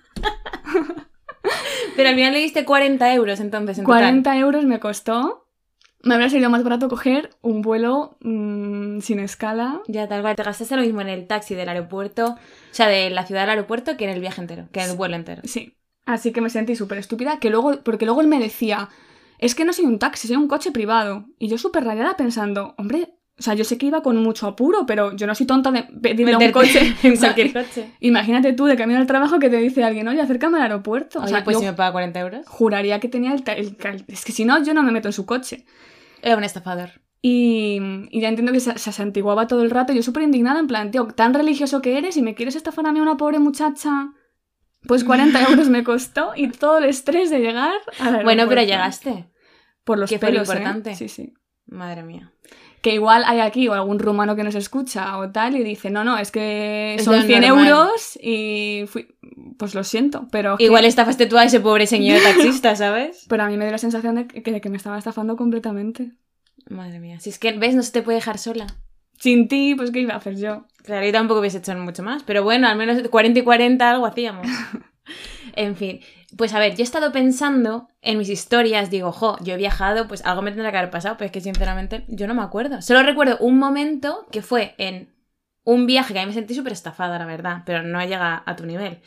Pero 1.95 2.09
al 2.09 2.15
final 2.15 2.33
le 2.33 2.39
diste 2.39 2.65
40 2.65 3.13
euros 3.13 3.39
entonces 3.39 3.77
en 3.77 3.83
40 3.83 4.37
euros 4.37 4.65
me 4.65 4.79
costó 4.79 5.42
me 6.03 6.15
habría 6.15 6.29
salido 6.29 6.49
más 6.49 6.63
barato 6.63 6.89
coger 6.89 7.29
un 7.41 7.61
vuelo 7.61 8.17
mm, 8.21 8.99
sin 8.99 9.19
escala. 9.19 9.81
Ya, 9.87 10.07
tal 10.07 10.21
cual. 10.21 10.35
Te 10.35 10.43
gastaste 10.43 10.75
lo 10.75 10.81
mismo 10.81 11.01
en 11.01 11.09
el 11.09 11.27
taxi 11.27 11.55
del 11.55 11.69
aeropuerto, 11.69 12.25
o 12.35 12.37
sea, 12.71 12.87
de 12.87 13.09
la 13.09 13.25
ciudad 13.25 13.43
al 13.43 13.51
aeropuerto, 13.51 13.95
que 13.97 14.03
en 14.03 14.09
el 14.09 14.19
viaje 14.19 14.41
entero, 14.41 14.67
que 14.71 14.81
en 14.81 14.91
el 14.91 14.97
vuelo 14.97 15.15
entero. 15.15 15.41
Sí. 15.45 15.73
Así 16.05 16.33
que 16.33 16.41
me 16.41 16.49
sentí 16.49 16.75
súper 16.75 16.97
estúpida, 16.97 17.39
que 17.39 17.49
luego, 17.49 17.79
porque 17.83 18.05
luego 18.05 18.19
él 18.19 18.27
me 18.27 18.39
decía, 18.39 18.89
es 19.39 19.55
que 19.55 19.63
no 19.63 19.71
soy 19.71 19.85
un 19.85 19.97
taxi, 19.97 20.27
soy 20.27 20.35
un 20.35 20.49
coche 20.49 20.71
privado. 20.71 21.25
Y 21.39 21.47
yo 21.47 21.57
súper 21.57 21.85
rayada 21.85 22.17
pensando, 22.17 22.75
hombre, 22.77 23.13
o 23.39 23.41
sea, 23.41 23.55
yo 23.55 23.63
sé 23.63 23.77
que 23.77 23.85
iba 23.85 24.03
con 24.03 24.17
mucho 24.17 24.45
apuro, 24.45 24.85
pero 24.85 25.15
yo 25.15 25.25
no 25.25 25.33
soy 25.33 25.47
tonta 25.47 25.71
de 25.71 25.83
pedirle 25.83 26.35
un 26.35 26.51
coche. 26.51 26.95
en 27.03 27.17
cualquier 27.17 27.53
coche. 27.53 27.91
Imagínate 28.01 28.53
tú 28.53 28.65
de 28.65 28.75
camino 28.75 28.99
al 28.99 29.07
trabajo 29.07 29.39
que 29.39 29.49
te 29.49 29.57
dice 29.57 29.83
alguien, 29.83 30.07
oye, 30.07 30.21
acércame 30.21 30.57
al 30.57 30.63
aeropuerto. 30.63 31.19
o 31.19 31.27
sea, 31.27 31.43
pues 31.43 31.57
si 31.57 31.65
me 31.65 31.73
paga 31.73 31.93
40 31.93 32.19
euros. 32.19 32.47
Juraría 32.47 32.99
que 32.99 33.07
tenía 33.07 33.33
el, 33.33 33.43
el, 33.47 34.05
Es 34.07 34.25
que 34.25 34.33
si 34.33 34.43
no, 34.43 34.61
yo 34.63 34.73
no 34.73 34.83
me 34.83 34.91
meto 34.91 35.07
en 35.07 35.13
su 35.13 35.25
coche. 35.25 35.65
Era 36.23 36.37
un 36.37 36.43
estafador. 36.43 36.89
Y, 37.21 37.79
ya 38.11 38.29
entiendo 38.29 38.51
que 38.51 38.59
se, 38.59 38.77
se 38.77 38.91
santiguaba 38.91 39.47
todo 39.47 39.61
el 39.61 39.69
rato. 39.69 39.93
Yo 39.93 40.01
súper 40.01 40.23
indignada, 40.23 40.59
en 40.59 40.67
plan, 40.67 40.89
tío, 40.89 41.07
tan 41.07 41.33
religioso 41.33 41.81
que 41.81 41.97
eres 41.97 42.17
y 42.17 42.21
me 42.21 42.33
quieres 42.33 42.55
estafar 42.55 42.87
a 42.87 42.91
mí 42.91 42.99
una 42.99 43.17
pobre 43.17 43.39
muchacha. 43.39 44.13
Pues 44.87 45.03
40 45.03 45.41
euros 45.49 45.69
me 45.69 45.83
costó 45.83 46.31
y 46.35 46.49
todo 46.49 46.79
el 46.79 46.85
estrés 46.85 47.29
de 47.29 47.39
llegar 47.39 47.73
a 47.99 48.23
Bueno, 48.23 48.45
pero 48.47 48.61
llegaste. 48.61 49.29
Por 49.83 49.99
los 49.99 50.11
pelos, 50.13 50.47
fue 50.47 50.55
¿eh? 50.55 50.59
importante. 50.59 50.95
Sí, 50.95 51.09
sí. 51.09 51.33
Madre 51.65 52.03
mía. 52.03 52.33
Que 52.83 52.93
igual 52.93 53.23
hay 53.25 53.39
aquí 53.39 53.67
o 53.69 53.73
algún 53.73 53.97
rumano 53.97 54.35
que 54.35 54.43
nos 54.43 54.55
escucha 54.55 55.17
o 55.17 55.31
tal 55.31 55.55
y 55.55 55.63
dice, 55.63 55.89
no, 55.89 56.03
no, 56.03 56.17
es 56.17 56.31
que 56.31 56.97
son 57.03 57.23
100 57.23 57.43
euros 57.45 58.19
y 58.21 58.83
fui... 58.87 59.07
Pues 59.57 59.73
lo 59.73 59.83
siento, 59.85 60.27
pero... 60.31 60.57
Igual 60.59 60.83
estafaste 60.83 61.25
tú 61.25 61.37
a 61.37 61.45
ese 61.45 61.61
pobre 61.61 61.87
señor 61.87 62.21
taxista, 62.23 62.75
¿sabes? 62.75 63.25
Pero 63.29 63.43
a 63.43 63.47
mí 63.47 63.55
me 63.55 63.63
dio 63.63 63.71
la 63.71 63.77
sensación 63.77 64.15
de 64.15 64.27
que, 64.27 64.61
que 64.61 64.69
me 64.69 64.77
estaba 64.77 64.97
estafando 64.97 65.37
completamente. 65.37 66.11
Madre 66.69 66.99
mía. 66.99 67.19
Si 67.21 67.29
es 67.29 67.39
que, 67.39 67.53
¿ves? 67.53 67.73
No 67.73 67.83
se 67.83 67.93
te 67.93 68.01
puede 68.01 68.17
dejar 68.17 68.37
sola. 68.37 68.67
Sin 69.17 69.47
ti, 69.47 69.75
pues 69.75 69.91
¿qué 69.91 70.01
iba 70.01 70.13
a 70.13 70.17
hacer 70.17 70.35
yo? 70.35 70.65
Claro, 70.83 71.05
yo 71.05 71.13
tampoco 71.13 71.39
hubiese 71.39 71.59
hecho 71.59 71.73
mucho 71.77 72.03
más. 72.03 72.23
Pero 72.23 72.43
bueno, 72.43 72.67
al 72.67 72.77
menos 72.77 73.07
40 73.07 73.39
y 73.39 73.43
40 73.43 73.89
algo 73.89 74.05
hacíamos. 74.05 74.45
en 75.55 75.77
fin. 75.77 76.01
Pues 76.37 76.53
a 76.53 76.59
ver, 76.59 76.75
yo 76.75 76.79
he 76.79 76.83
estado 76.83 77.11
pensando 77.11 77.87
en 78.01 78.17
mis 78.17 78.29
historias, 78.29 78.89
digo, 78.89 79.11
jo, 79.11 79.37
yo 79.41 79.53
he 79.53 79.57
viajado, 79.57 80.07
pues 80.07 80.25
algo 80.25 80.41
me 80.41 80.51
tendrá 80.51 80.71
que 80.71 80.77
haber 80.77 80.89
pasado, 80.89 81.15
pero 81.17 81.27
es 81.27 81.31
que 81.31 81.41
sinceramente 81.41 82.05
yo 82.07 82.27
no 82.27 82.33
me 82.33 82.41
acuerdo. 82.41 82.81
Solo 82.81 83.03
recuerdo 83.03 83.37
un 83.39 83.59
momento 83.59 84.25
que 84.31 84.41
fue 84.41 84.73
en 84.77 85.13
un 85.63 85.85
viaje 85.85 86.13
que 86.13 86.19
a 86.19 86.23
mí 86.23 86.27
me 86.27 86.33
sentí 86.33 86.55
súper 86.55 86.73
estafada, 86.73 87.19
la 87.19 87.25
verdad, 87.25 87.63
pero 87.65 87.83
no 87.83 88.01
llega 88.03 88.43
a 88.45 88.55
tu 88.55 88.65
nivel. 88.65 88.99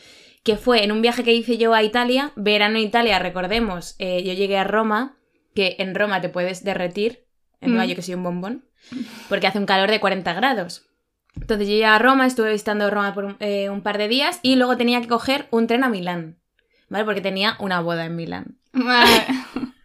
Que 0.43 0.57
fue 0.57 0.85
en 0.85 0.93
un 0.93 1.03
viaje 1.03 1.25
que 1.25 1.35
hice 1.35 1.59
yo 1.59 1.75
a 1.75 1.83
Italia, 1.83 2.33
verano 2.37 2.79
en 2.79 2.85
Italia, 2.85 3.19
recordemos, 3.19 3.97
eh, 3.99 4.23
yo 4.23 4.33
llegué 4.33 4.59
a 4.59 4.65
Roma, 4.65 5.17
que 5.55 5.77
en 5.79 5.95
Roma 5.95 6.21
te 6.21 6.29
puedes 6.29 6.63
derretir, 6.65 7.27
en 7.61 7.77
mm. 7.77 7.85
yo 7.85 7.97
que 7.97 8.03
soy 8.03 8.15
un 8.15 8.23
bombón, 8.23 8.65
porque 9.29 9.47
hace 9.47 9.59
un 9.59 9.67
calor 9.67 9.91
de 9.91 10.01
40 10.01 10.33
grados. 10.35 10.87
Entonces 11.35 11.67
yo 11.67 11.75
llegué 11.75 11.87
a 11.87 11.99
Roma, 11.99 12.27
estuve 12.27 12.53
visitando 12.53 12.89
Roma 12.91 13.13
por 13.13 13.37
eh, 13.41 13.69
un 13.69 13.83
par 13.83 13.99
de 13.99 14.09
días 14.09 14.41
y 14.43 14.57
luego 14.57 14.77
tenía 14.77 15.01
que 15.01 15.09
coger 15.09 15.49
un 15.51 15.67
tren 15.67 15.85
a 15.85 15.89
Milán. 15.89 16.39
¿Vale? 16.89 17.05
Porque 17.05 17.21
tenía 17.21 17.57
una 17.61 17.81
boda 17.81 18.05
en 18.05 18.17
Milán. 18.17 18.57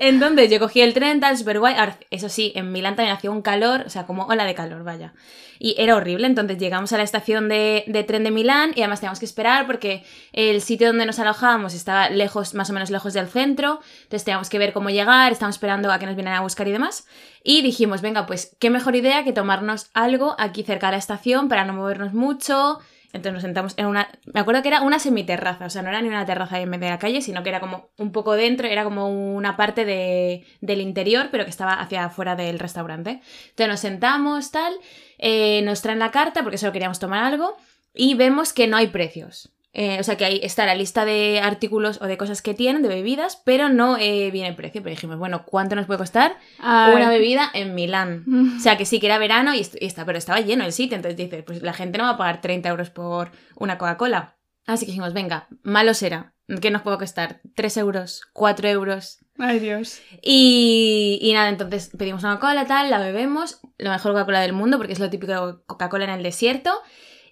Entonces 0.00 0.50
yo 0.50 0.60
cogí 0.60 0.80
el 0.80 0.94
tren, 0.94 1.20
tal, 1.20 1.36
super 1.36 1.58
guay. 1.58 1.74
eso 2.10 2.28
sí, 2.28 2.52
en 2.54 2.70
Milán 2.70 2.94
también 2.94 3.16
hacía 3.16 3.30
un 3.30 3.42
calor, 3.42 3.82
o 3.86 3.90
sea, 3.90 4.06
como 4.06 4.24
ola 4.26 4.44
de 4.44 4.54
calor, 4.54 4.84
vaya. 4.84 5.12
Y 5.58 5.74
era 5.78 5.96
horrible. 5.96 6.26
Entonces 6.26 6.58
llegamos 6.58 6.92
a 6.92 6.98
la 6.98 7.02
estación 7.02 7.48
de, 7.48 7.84
de, 7.86 8.04
tren 8.04 8.22
de 8.22 8.30
Milán 8.30 8.72
y 8.74 8.82
además 8.82 9.00
teníamos 9.00 9.18
que 9.18 9.24
esperar 9.24 9.66
porque 9.66 10.04
el 10.32 10.60
sitio 10.60 10.88
donde 10.88 11.06
nos 11.06 11.18
alojábamos 11.18 11.74
estaba 11.74 12.10
lejos, 12.10 12.54
más 12.54 12.70
o 12.70 12.72
menos 12.72 12.90
lejos 12.90 13.12
del 13.12 13.28
centro. 13.28 13.80
Entonces 14.02 14.24
teníamos 14.24 14.50
que 14.50 14.58
ver 14.58 14.72
cómo 14.72 14.90
llegar, 14.90 15.32
estábamos 15.32 15.56
esperando 15.56 15.90
a 15.90 15.98
que 15.98 16.06
nos 16.06 16.14
vinieran 16.14 16.38
a 16.38 16.42
buscar 16.42 16.68
y 16.68 16.72
demás. 16.72 17.06
Y 17.42 17.62
dijimos, 17.62 18.02
venga, 18.02 18.26
pues 18.26 18.56
qué 18.60 18.70
mejor 18.70 18.94
idea 18.94 19.24
que 19.24 19.32
tomarnos 19.32 19.90
algo 19.94 20.36
aquí 20.38 20.62
cerca 20.62 20.88
de 20.88 20.92
la 20.92 20.98
estación 20.98 21.48
para 21.48 21.64
no 21.64 21.72
movernos 21.72 22.12
mucho 22.12 22.78
entonces 23.12 23.32
nos 23.32 23.42
sentamos 23.42 23.74
en 23.76 23.86
una. 23.86 24.08
Me 24.32 24.40
acuerdo 24.40 24.62
que 24.62 24.68
era 24.68 24.82
una 24.82 24.98
semiterraza, 24.98 25.66
o 25.66 25.70
sea, 25.70 25.82
no 25.82 25.88
era 25.88 26.02
ni 26.02 26.08
una 26.08 26.26
terraza 26.26 26.60
en 26.60 26.68
medio 26.68 26.86
de 26.86 26.90
la 26.90 26.98
calle, 26.98 27.22
sino 27.22 27.42
que 27.42 27.48
era 27.48 27.60
como 27.60 27.90
un 27.98 28.12
poco 28.12 28.34
dentro, 28.34 28.66
era 28.66 28.84
como 28.84 29.08
una 29.08 29.56
parte 29.56 29.84
de, 29.84 30.44
del 30.60 30.80
interior, 30.80 31.28
pero 31.30 31.44
que 31.44 31.50
estaba 31.50 31.74
hacia 31.74 32.04
afuera 32.04 32.36
del 32.36 32.58
restaurante. 32.58 33.20
Entonces 33.50 33.68
nos 33.68 33.80
sentamos, 33.80 34.50
tal, 34.50 34.74
eh, 35.18 35.62
nos 35.62 35.82
traen 35.82 35.98
la 35.98 36.10
carta 36.10 36.42
porque 36.42 36.58
solo 36.58 36.72
queríamos 36.72 36.98
tomar 36.98 37.24
algo 37.24 37.56
y 37.94 38.14
vemos 38.14 38.52
que 38.52 38.66
no 38.66 38.76
hay 38.76 38.88
precios. 38.88 39.55
Eh, 39.78 39.98
o 40.00 40.02
sea 40.02 40.16
que 40.16 40.24
ahí 40.24 40.40
está 40.42 40.64
la 40.64 40.74
lista 40.74 41.04
de 41.04 41.38
artículos 41.38 42.00
o 42.00 42.06
de 42.06 42.16
cosas 42.16 42.40
que 42.40 42.54
tienen, 42.54 42.80
de 42.80 42.88
bebidas, 42.88 43.42
pero 43.44 43.68
no 43.68 43.98
eh, 43.98 44.30
viene 44.30 44.48
el 44.48 44.56
precio. 44.56 44.82
Pero 44.82 44.94
dijimos, 44.94 45.18
bueno, 45.18 45.44
¿cuánto 45.44 45.76
nos 45.76 45.84
puede 45.84 45.98
costar 45.98 46.38
una 46.58 47.10
bebida 47.10 47.50
en 47.52 47.74
Milán? 47.74 48.24
O 48.56 48.60
sea 48.60 48.78
que 48.78 48.86
sí 48.86 49.00
que 49.00 49.06
era 49.06 49.18
verano 49.18 49.54
y, 49.54 49.60
está, 49.60 50.06
pero 50.06 50.16
estaba 50.16 50.40
lleno 50.40 50.64
el 50.64 50.72
sitio. 50.72 50.96
Entonces 50.96 51.18
dices, 51.18 51.44
pues 51.44 51.60
la 51.60 51.74
gente 51.74 51.98
no 51.98 52.04
va 52.04 52.10
a 52.10 52.16
pagar 52.16 52.40
30 52.40 52.70
euros 52.70 52.88
por 52.88 53.32
una 53.54 53.76
Coca-Cola. 53.76 54.38
Así 54.64 54.86
que 54.86 54.92
dijimos, 54.92 55.12
venga, 55.12 55.46
malo 55.62 55.92
será. 55.92 56.32
¿Qué 56.62 56.70
nos 56.70 56.80
puede 56.80 56.96
costar? 56.96 57.42
¿3 57.54 57.78
euros? 57.78 58.22
¿4 58.32 58.70
euros? 58.70 59.18
Ay, 59.38 59.58
Dios. 59.58 60.00
Y, 60.22 61.18
y 61.20 61.34
nada, 61.34 61.50
entonces 61.50 61.90
pedimos 61.98 62.22
una 62.22 62.36
Coca-Cola, 62.36 62.66
tal, 62.66 62.88
la 62.88 62.98
bebemos, 62.98 63.60
la 63.76 63.92
mejor 63.92 64.12
Coca-Cola 64.12 64.40
del 64.40 64.54
mundo, 64.54 64.78
porque 64.78 64.94
es 64.94 65.00
lo 65.00 65.10
típico 65.10 65.32
de 65.32 65.56
Coca-Cola 65.66 66.04
en 66.04 66.10
el 66.12 66.22
desierto. 66.22 66.72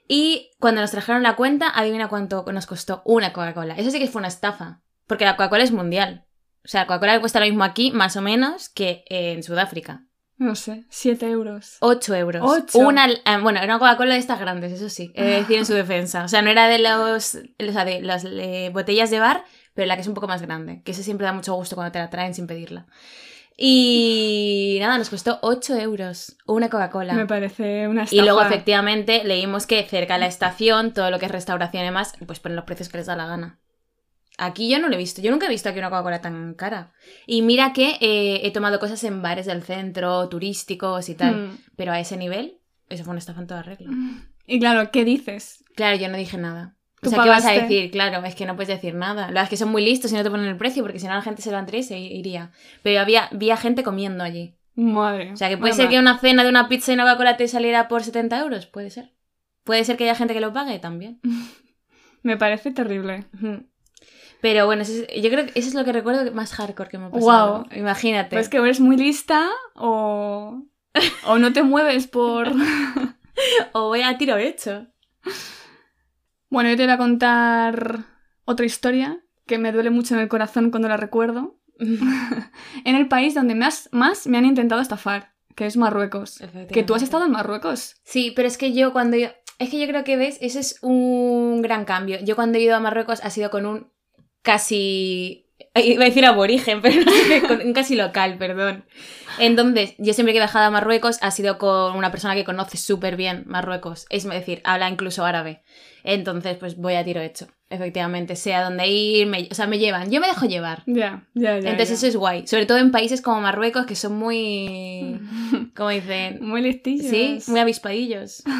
Y 0.06 0.50
cuando 0.58 0.80
nos 0.80 0.90
trajeron 0.90 1.22
la 1.22 1.36
cuenta, 1.36 1.68
adivina 1.68 2.08
cuánto 2.08 2.44
nos 2.52 2.66
costó 2.66 3.02
una 3.04 3.32
Coca-Cola. 3.32 3.74
Eso 3.76 3.90
sí 3.90 3.98
que 3.98 4.08
fue 4.08 4.20
una 4.20 4.28
estafa, 4.28 4.82
porque 5.06 5.24
la 5.24 5.36
Coca-Cola 5.36 5.64
es 5.64 5.72
mundial. 5.72 6.26
O 6.64 6.68
sea, 6.68 6.82
la 6.82 6.86
Coca-Cola 6.86 7.20
cuesta 7.20 7.40
lo 7.40 7.46
mismo 7.46 7.64
aquí, 7.64 7.90
más 7.90 8.16
o 8.16 8.22
menos, 8.22 8.68
que 8.68 9.04
en 9.08 9.42
Sudáfrica. 9.42 10.06
No 10.36 10.56
sé, 10.56 10.84
7 10.90 11.30
euros. 11.30 11.76
8 11.80 12.14
euros. 12.16 12.64
Una, 12.74 13.08
eh, 13.08 13.20
bueno, 13.40 13.60
era 13.60 13.66
una 13.66 13.78
Coca-Cola 13.78 14.14
de 14.14 14.20
estas 14.20 14.40
grandes, 14.40 14.72
eso 14.72 14.88
sí, 14.88 15.12
he 15.14 15.24
de 15.24 15.36
decir 15.36 15.58
en 15.58 15.66
su 15.66 15.74
defensa. 15.74 16.24
O 16.24 16.28
sea, 16.28 16.42
no 16.42 16.50
era 16.50 16.68
de 16.68 16.78
los, 16.78 17.36
o 17.36 17.72
sea, 17.72 17.84
de 17.84 18.02
las 18.02 18.24
eh, 18.24 18.70
botellas 18.72 19.10
de 19.10 19.20
bar, 19.20 19.44
pero 19.74 19.86
la 19.86 19.94
que 19.94 20.02
es 20.02 20.08
un 20.08 20.14
poco 20.14 20.26
más 20.26 20.42
grande, 20.42 20.82
que 20.82 20.92
eso 20.92 21.02
siempre 21.02 21.26
da 21.26 21.32
mucho 21.32 21.54
gusto 21.54 21.76
cuando 21.76 21.92
te 21.92 21.98
la 21.98 22.10
traen 22.10 22.34
sin 22.34 22.46
pedirla. 22.46 22.86
Y 23.56 24.78
nada, 24.80 24.98
nos 24.98 25.10
costó 25.10 25.38
8 25.42 25.76
euros 25.76 26.36
una 26.46 26.68
Coca-Cola. 26.68 27.14
Me 27.14 27.26
parece 27.26 27.86
una 27.86 28.04
estafa. 28.04 28.20
Y 28.20 28.24
luego, 28.24 28.42
efectivamente, 28.42 29.22
leímos 29.24 29.66
que 29.66 29.82
cerca 29.84 30.14
de 30.14 30.20
la 30.20 30.26
estación, 30.26 30.92
todo 30.92 31.10
lo 31.10 31.18
que 31.18 31.26
es 31.26 31.32
restauración 31.32 31.82
y 31.82 31.86
demás, 31.86 32.14
pues 32.26 32.40
ponen 32.40 32.56
los 32.56 32.64
precios 32.64 32.88
que 32.88 32.98
les 32.98 33.06
da 33.06 33.16
la 33.16 33.26
gana. 33.26 33.60
Aquí 34.36 34.68
yo 34.68 34.80
no 34.80 34.88
lo 34.88 34.94
he 34.94 34.98
visto. 34.98 35.22
Yo 35.22 35.30
nunca 35.30 35.46
he 35.46 35.50
visto 35.50 35.68
aquí 35.68 35.78
una 35.78 35.90
Coca-Cola 35.90 36.20
tan 36.20 36.54
cara. 36.54 36.92
Y 37.26 37.42
mira 37.42 37.72
que 37.72 37.96
eh, 38.00 38.40
he 38.44 38.50
tomado 38.50 38.80
cosas 38.80 39.04
en 39.04 39.22
bares 39.22 39.46
del 39.46 39.62
centro, 39.62 40.28
turísticos 40.28 41.08
y 41.08 41.14
tal. 41.14 41.34
Hmm. 41.34 41.58
Pero 41.76 41.92
a 41.92 42.00
ese 42.00 42.16
nivel, 42.16 42.58
eso 42.88 43.04
fue 43.04 43.12
una 43.12 43.20
estafa 43.20 43.40
en 43.40 43.46
toda 43.46 43.62
regla. 43.62 43.90
Y 44.46 44.60
claro, 44.60 44.90
¿qué 44.90 45.06
dices? 45.06 45.64
Claro, 45.74 45.96
yo 45.96 46.06
no 46.10 46.18
dije 46.18 46.36
nada. 46.36 46.76
O 47.08 47.10
sea, 47.10 47.22
¿qué 47.22 47.28
vas 47.28 47.46
a 47.46 47.52
decir? 47.52 47.90
Claro, 47.90 48.24
es 48.24 48.34
que 48.34 48.46
no 48.46 48.56
puedes 48.56 48.68
decir 48.68 48.94
nada. 48.94 49.22
La 49.22 49.28
verdad 49.28 49.44
es 49.44 49.50
que 49.50 49.56
son 49.56 49.70
muy 49.70 49.84
listos 49.84 50.12
y 50.12 50.14
no 50.14 50.22
te 50.22 50.30
ponen 50.30 50.46
el 50.46 50.56
precio, 50.56 50.82
porque 50.82 50.98
si 50.98 51.06
no 51.06 51.14
la 51.14 51.22
gente 51.22 51.42
se 51.42 51.50
levantaría 51.50 51.80
y 51.80 51.84
se 51.84 51.98
iría. 51.98 52.50
Pero 52.82 53.00
había, 53.00 53.28
había 53.32 53.56
gente 53.56 53.82
comiendo 53.82 54.24
allí. 54.24 54.56
Madre. 54.74 55.32
O 55.32 55.36
sea, 55.36 55.48
que 55.48 55.56
puede 55.56 55.72
ser 55.72 55.88
que 55.88 55.98
una 55.98 56.18
cena 56.18 56.42
de 56.42 56.48
una 56.48 56.68
pizza 56.68 56.90
y 56.90 56.94
una 56.94 57.04
Coca-Cola 57.04 57.36
te 57.36 57.46
saliera 57.48 57.88
por 57.88 58.02
70 58.02 58.40
euros. 58.40 58.66
Puede 58.66 58.90
ser. 58.90 59.12
Puede 59.62 59.84
ser 59.84 59.96
que 59.96 60.04
haya 60.04 60.14
gente 60.14 60.34
que 60.34 60.40
lo 60.40 60.52
pague 60.52 60.78
también. 60.78 61.20
Me 62.22 62.36
parece 62.36 62.70
terrible. 62.70 63.24
Pero 64.40 64.66
bueno, 64.66 64.84
yo 64.84 65.30
creo 65.30 65.46
que 65.46 65.52
eso 65.58 65.68
es 65.68 65.74
lo 65.74 65.84
que 65.84 65.92
recuerdo 65.92 66.32
más 66.32 66.52
hardcore 66.52 66.90
que 66.90 66.98
me 66.98 67.06
ha 67.06 67.10
pasado. 67.10 67.64
Wow. 67.64 67.78
Imagínate. 67.78 68.36
Pues 68.36 68.48
que 68.48 68.56
eres 68.58 68.80
muy 68.80 68.96
lista 68.96 69.50
o, 69.74 70.62
o 71.26 71.38
no 71.38 71.52
te 71.52 71.62
mueves 71.62 72.06
por... 72.06 72.48
o 73.72 73.88
voy 73.88 74.02
a 74.02 74.16
tiro 74.16 74.36
hecho. 74.38 74.86
Bueno, 76.50 76.70
yo 76.70 76.76
te 76.76 76.84
voy 76.84 76.92
a 76.92 76.98
contar 76.98 78.04
otra 78.44 78.66
historia 78.66 79.20
que 79.46 79.58
me 79.58 79.72
duele 79.72 79.90
mucho 79.90 80.14
en 80.14 80.20
el 80.20 80.28
corazón 80.28 80.70
cuando 80.70 80.88
la 80.88 80.96
recuerdo. 80.96 81.58
en 81.78 82.94
el 82.94 83.08
país 83.08 83.34
donde 83.34 83.54
más, 83.54 83.88
más 83.92 84.26
me 84.26 84.38
han 84.38 84.46
intentado 84.46 84.80
estafar, 84.80 85.34
que 85.54 85.66
es 85.66 85.76
Marruecos. 85.76 86.40
Que 86.72 86.82
tú 86.82 86.94
has 86.94 87.02
estado 87.02 87.24
en 87.24 87.32
Marruecos. 87.32 87.96
Sí, 88.04 88.32
pero 88.34 88.48
es 88.48 88.58
que 88.58 88.72
yo 88.72 88.92
cuando 88.92 89.16
yo... 89.16 89.28
Es 89.58 89.70
que 89.70 89.78
yo 89.78 89.86
creo 89.86 90.02
que 90.02 90.16
ves, 90.16 90.38
ese 90.40 90.58
es 90.58 90.78
un 90.82 91.62
gran 91.62 91.84
cambio. 91.84 92.18
Yo 92.24 92.34
cuando 92.34 92.58
he 92.58 92.62
ido 92.62 92.74
a 92.74 92.80
Marruecos 92.80 93.20
ha 93.22 93.30
sido 93.30 93.50
con 93.50 93.66
un 93.66 93.92
casi... 94.42 95.43
Iba 95.74 96.04
a 96.04 96.08
decir 96.08 96.24
aborigen, 96.24 96.80
pero 96.82 97.02
casi 97.74 97.96
local, 97.96 98.36
perdón. 98.38 98.84
Entonces, 99.38 99.94
yo 99.98 100.12
siempre 100.14 100.32
que 100.32 100.38
he 100.38 100.40
viajado 100.42 100.66
a 100.66 100.70
Marruecos 100.70 101.18
ha 101.20 101.30
sido 101.32 101.58
con 101.58 101.96
una 101.96 102.12
persona 102.12 102.34
que 102.36 102.44
conoce 102.44 102.76
súper 102.76 103.16
bien 103.16 103.42
Marruecos. 103.46 104.06
Es 104.08 104.24
decir, 104.24 104.60
habla 104.64 104.88
incluso 104.88 105.24
árabe. 105.24 105.62
Entonces, 106.04 106.56
pues 106.58 106.76
voy 106.76 106.94
a 106.94 107.04
tiro 107.04 107.20
hecho. 107.20 107.48
Efectivamente, 107.70 108.36
sé 108.36 108.54
a 108.54 108.62
dónde 108.62 108.86
ir, 108.86 109.26
me- 109.26 109.48
o 109.50 109.54
sea, 109.54 109.66
me 109.66 109.78
llevan. 109.80 110.10
Yo 110.12 110.20
me 110.20 110.28
dejo 110.28 110.46
llevar. 110.46 110.82
Ya, 110.86 111.24
ya, 111.34 111.58
ya. 111.58 111.70
Entonces 111.70 111.88
ya. 111.88 111.94
eso 111.94 112.06
es 112.06 112.16
guay. 112.16 112.46
Sobre 112.46 112.66
todo 112.66 112.78
en 112.78 112.92
países 112.92 113.20
como 113.20 113.40
Marruecos 113.40 113.84
que 113.86 113.96
son 113.96 114.14
muy... 114.16 115.18
como 115.74 115.88
dicen... 115.88 116.38
Muy 116.40 116.62
listillos. 116.62 117.06
Sí, 117.10 117.40
muy 117.50 117.60
avispadillos. 117.60 118.44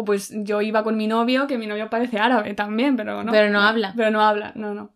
O 0.00 0.04
pues 0.04 0.30
yo 0.32 0.62
iba 0.62 0.84
con 0.84 0.96
mi 0.96 1.08
novio, 1.08 1.48
que 1.48 1.58
mi 1.58 1.66
novio 1.66 1.90
parece 1.90 2.18
árabe 2.20 2.54
también, 2.54 2.96
pero 2.96 3.24
no. 3.24 3.32
Pero 3.32 3.50
no 3.50 3.60
habla. 3.62 3.94
Pero 3.96 4.12
no 4.12 4.22
habla, 4.22 4.52
no, 4.54 4.72
no. 4.72 4.92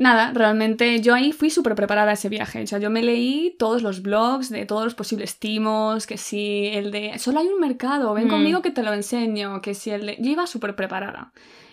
Nada, 0.00 0.32
realmente 0.32 1.00
yo 1.02 1.14
ahí 1.14 1.30
fui 1.32 1.50
súper 1.50 1.74
preparada 1.74 2.10
a 2.10 2.14
ese 2.14 2.30
viaje. 2.30 2.62
O 2.62 2.66
sea, 2.66 2.78
yo 2.78 2.88
me 2.88 3.02
leí 3.02 3.54
todos 3.58 3.82
los 3.82 4.00
blogs 4.00 4.48
de 4.48 4.64
todos 4.64 4.82
los 4.84 4.94
posibles 4.94 5.38
timos, 5.38 6.06
que 6.06 6.16
si 6.16 6.68
el 6.72 6.90
de 6.90 7.18
solo 7.18 7.40
hay 7.40 7.48
un 7.48 7.60
mercado, 7.60 8.14
ven 8.14 8.26
Mm. 8.28 8.30
conmigo 8.30 8.62
que 8.62 8.70
te 8.70 8.82
lo 8.82 8.94
enseño, 8.94 9.60
que 9.60 9.74
si 9.74 9.90
el 9.90 10.06
de... 10.06 10.16
Yo 10.18 10.30
iba 10.30 10.46
súper 10.46 10.74
preparada. 10.74 11.32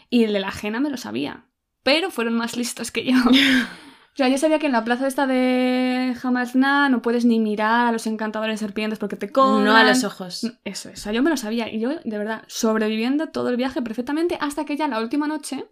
Y 0.09 0.25
el 0.25 0.33
de 0.33 0.41
la 0.41 0.49
ajena 0.49 0.81
me 0.81 0.89
lo 0.89 0.97
sabía. 0.97 1.45
Pero 1.83 2.11
fueron 2.11 2.33
más 2.33 2.57
listos 2.57 2.91
que 2.91 3.05
yo. 3.05 3.13
O 4.09 4.17
sea, 4.17 4.29
yo 4.29 4.39
sabía 4.39 4.57
que 4.57 4.65
en 4.65 4.71
la 4.71 4.83
plaza 4.83 5.05
esta 5.05 5.27
de 5.27 6.15
Hamazna 6.23 6.89
no 6.89 7.03
puedes 7.03 7.23
ni 7.23 7.39
mirar 7.39 7.85
a 7.85 7.91
los 7.91 8.07
encantadores 8.07 8.59
de 8.59 8.65
serpientes 8.65 8.97
porque 8.97 9.15
te 9.15 9.31
cobran. 9.31 9.63
No 9.63 9.75
a 9.75 9.83
los 9.83 10.03
ojos. 10.03 10.41
Eso, 10.65 10.89
eso, 10.89 11.11
yo 11.11 11.21
me 11.21 11.29
lo 11.29 11.37
sabía. 11.37 11.71
Y 11.71 11.79
yo, 11.79 11.91
de 12.03 12.17
verdad, 12.17 12.41
sobreviviendo 12.47 13.27
todo 13.27 13.49
el 13.49 13.57
viaje 13.57 13.79
perfectamente 13.83 14.35
hasta 14.41 14.65
que 14.65 14.75
ya 14.75 14.87
la 14.87 14.99
última 15.01 15.27
noche, 15.27 15.65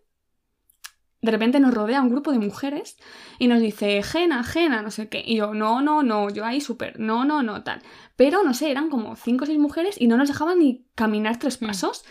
de 1.25 1.31
repente 1.31 1.59
nos 1.59 1.73
rodea 1.73 2.01
un 2.01 2.09
grupo 2.09 2.31
de 2.31 2.39
mujeres 2.39 2.97
y 3.39 3.47
nos 3.47 3.59
dice, 3.59 4.01
Jena, 4.03 4.43
Jena, 4.43 4.81
no 4.81 4.91
sé 4.91 5.09
qué. 5.09 5.23
Y 5.25 5.37
yo, 5.37 5.53
no, 5.53 5.81
no, 5.81 6.03
no, 6.03 6.29
yo 6.29 6.45
ahí 6.45 6.61
súper, 6.61 6.99
no, 6.99 7.25
no, 7.25 7.41
no, 7.43 7.63
tal. 7.63 7.81
Pero, 8.15 8.43
no 8.43 8.53
sé, 8.53 8.71
eran 8.71 8.89
como 8.89 9.15
cinco 9.15 9.43
o 9.43 9.47
seis 9.47 9.59
mujeres 9.59 9.99
y 9.99 10.07
no 10.07 10.17
nos 10.17 10.27
dejaban 10.27 10.59
ni 10.59 10.85
caminar 10.95 11.37
tres 11.37 11.61
Mm. 11.61 11.65
pasos. 11.67 12.05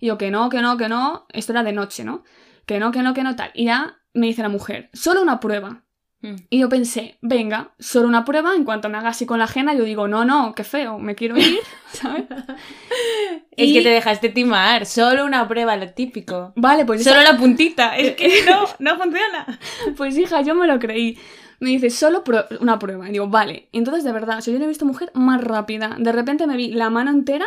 Y 0.00 0.06
yo, 0.08 0.18
que 0.18 0.30
no, 0.30 0.48
que 0.50 0.60
no, 0.62 0.76
que 0.76 0.88
no. 0.88 1.26
Esto 1.30 1.52
era 1.52 1.62
de 1.64 1.72
noche, 1.72 2.04
¿no? 2.04 2.22
Que 2.66 2.78
no, 2.78 2.92
que 2.92 3.02
no, 3.02 3.14
que 3.14 3.22
no, 3.24 3.34
tal. 3.34 3.50
Y 3.54 3.64
ya 3.64 3.98
me 4.14 4.26
dice 4.26 4.42
la 4.42 4.48
mujer, 4.48 4.90
solo 4.92 5.22
una 5.22 5.40
prueba. 5.40 5.84
Mm. 6.20 6.34
Y 6.50 6.58
yo 6.58 6.68
pensé, 6.68 7.16
venga, 7.22 7.70
solo 7.78 8.08
una 8.08 8.24
prueba, 8.24 8.54
en 8.56 8.64
cuanto 8.64 8.88
me 8.88 8.98
haga 8.98 9.10
así 9.10 9.24
con 9.24 9.38
la 9.38 9.44
ajena, 9.44 9.74
yo 9.74 9.84
digo, 9.84 10.08
no, 10.08 10.24
no, 10.24 10.52
qué 10.54 10.64
feo, 10.64 10.98
me 10.98 11.14
quiero 11.14 11.36
ir, 11.38 11.58
¿sabes? 11.92 12.24
Es 13.52 13.68
Y- 13.68 13.74
que 13.74 13.82
te 13.82 13.88
dejaste 13.88 14.28
timar. 14.28 14.86
Solo 14.86 15.24
una 15.24 15.46
prueba, 15.48 15.76
lo 15.76 15.88
típico. 15.92 16.52
Vale, 16.56 16.84
pues, 16.84 17.02
Solo 17.04 17.22
la 17.22 17.36
puntita. 17.36 17.96
Es 17.98 18.14
que 18.14 18.44
no, 18.46 18.64
no 18.78 18.96
funciona. 18.96 19.58
pues 19.96 20.16
hija, 20.16 20.42
yo 20.42 20.54
me 20.54 20.66
lo 20.66 20.78
creí. 20.78 21.18
Me 21.60 21.70
dice, 21.70 21.90
solo 21.90 22.22
pro- 22.22 22.46
una 22.60 22.78
prueba. 22.78 23.08
Y 23.08 23.12
digo, 23.12 23.26
vale. 23.28 23.68
Entonces, 23.72 24.04
de 24.04 24.12
verdad, 24.12 24.40
sea, 24.40 24.52
yo 24.52 24.58
no 24.60 24.64
he 24.64 24.68
visto 24.68 24.84
mujer 24.84 25.10
más 25.14 25.42
rápida. 25.42 25.96
De 25.98 26.12
repente 26.12 26.46
me 26.46 26.56
vi 26.56 26.68
la 26.70 26.88
mano 26.88 27.10
entera 27.10 27.46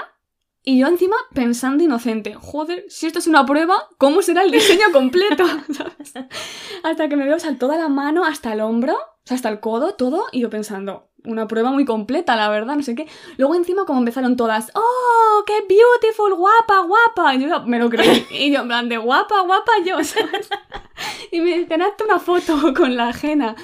y 0.64 0.80
yo 0.80 0.88
encima 0.88 1.16
pensando 1.34 1.84
inocente. 1.84 2.36
Joder, 2.36 2.86
si 2.88 3.08
esto 3.08 3.20
es 3.20 3.28
una 3.28 3.46
prueba, 3.46 3.88
¿cómo 3.98 4.22
será 4.22 4.44
el 4.44 4.52
diseño 4.52 4.92
completo? 4.92 5.46
¿Sabes? 5.74 6.14
Hasta 6.84 7.10
que 7.10 7.16
me 7.16 7.26
veo, 7.26 7.38
o 7.38 7.40
sea, 7.40 7.58
toda 7.58 7.78
la 7.78 7.90
mano 7.90 8.24
hasta 8.24 8.54
el 8.54 8.62
hombro, 8.62 8.94
o 8.94 9.24
sea, 9.24 9.36
hasta 9.36 9.50
el 9.50 9.60
codo, 9.60 9.96
todo. 9.96 10.26
Y 10.32 10.42
yo 10.42 10.52
pensando, 10.52 11.10
una 11.24 11.48
prueba 11.48 11.72
muy 11.72 11.86
completa, 11.86 12.36
la 12.36 12.50
verdad, 12.50 12.76
no 12.76 12.84
sé 12.84 12.94
qué. 12.94 13.08
Luego 13.38 13.56
encima 13.56 13.86
como 13.86 14.00
empezaron 14.00 14.36
todas, 14.36 14.72
¡Oh, 14.76 15.44
qué 15.46 15.66
beautiful, 15.68 16.36
guapa, 16.36 16.80
guapa! 16.86 17.36
Y 17.36 17.42
yo 17.48 17.64
me 17.64 17.80
lo 17.80 17.90
creí. 17.90 18.26
Y 18.32 18.52
yo 18.52 18.62
en 18.62 18.68
plan 18.68 18.90
de 18.90 18.98
guapa, 18.98 19.42
guapa 19.42 19.72
yo, 19.86 19.96
¿sabes? 20.04 20.50
Y 21.32 21.42
me 21.42 21.58
dicen, 21.58 21.82
hazte 21.82 22.04
una 22.04 22.20
foto 22.20 22.74
con 22.76 22.96
la 22.96 23.10
ajena. 23.10 23.56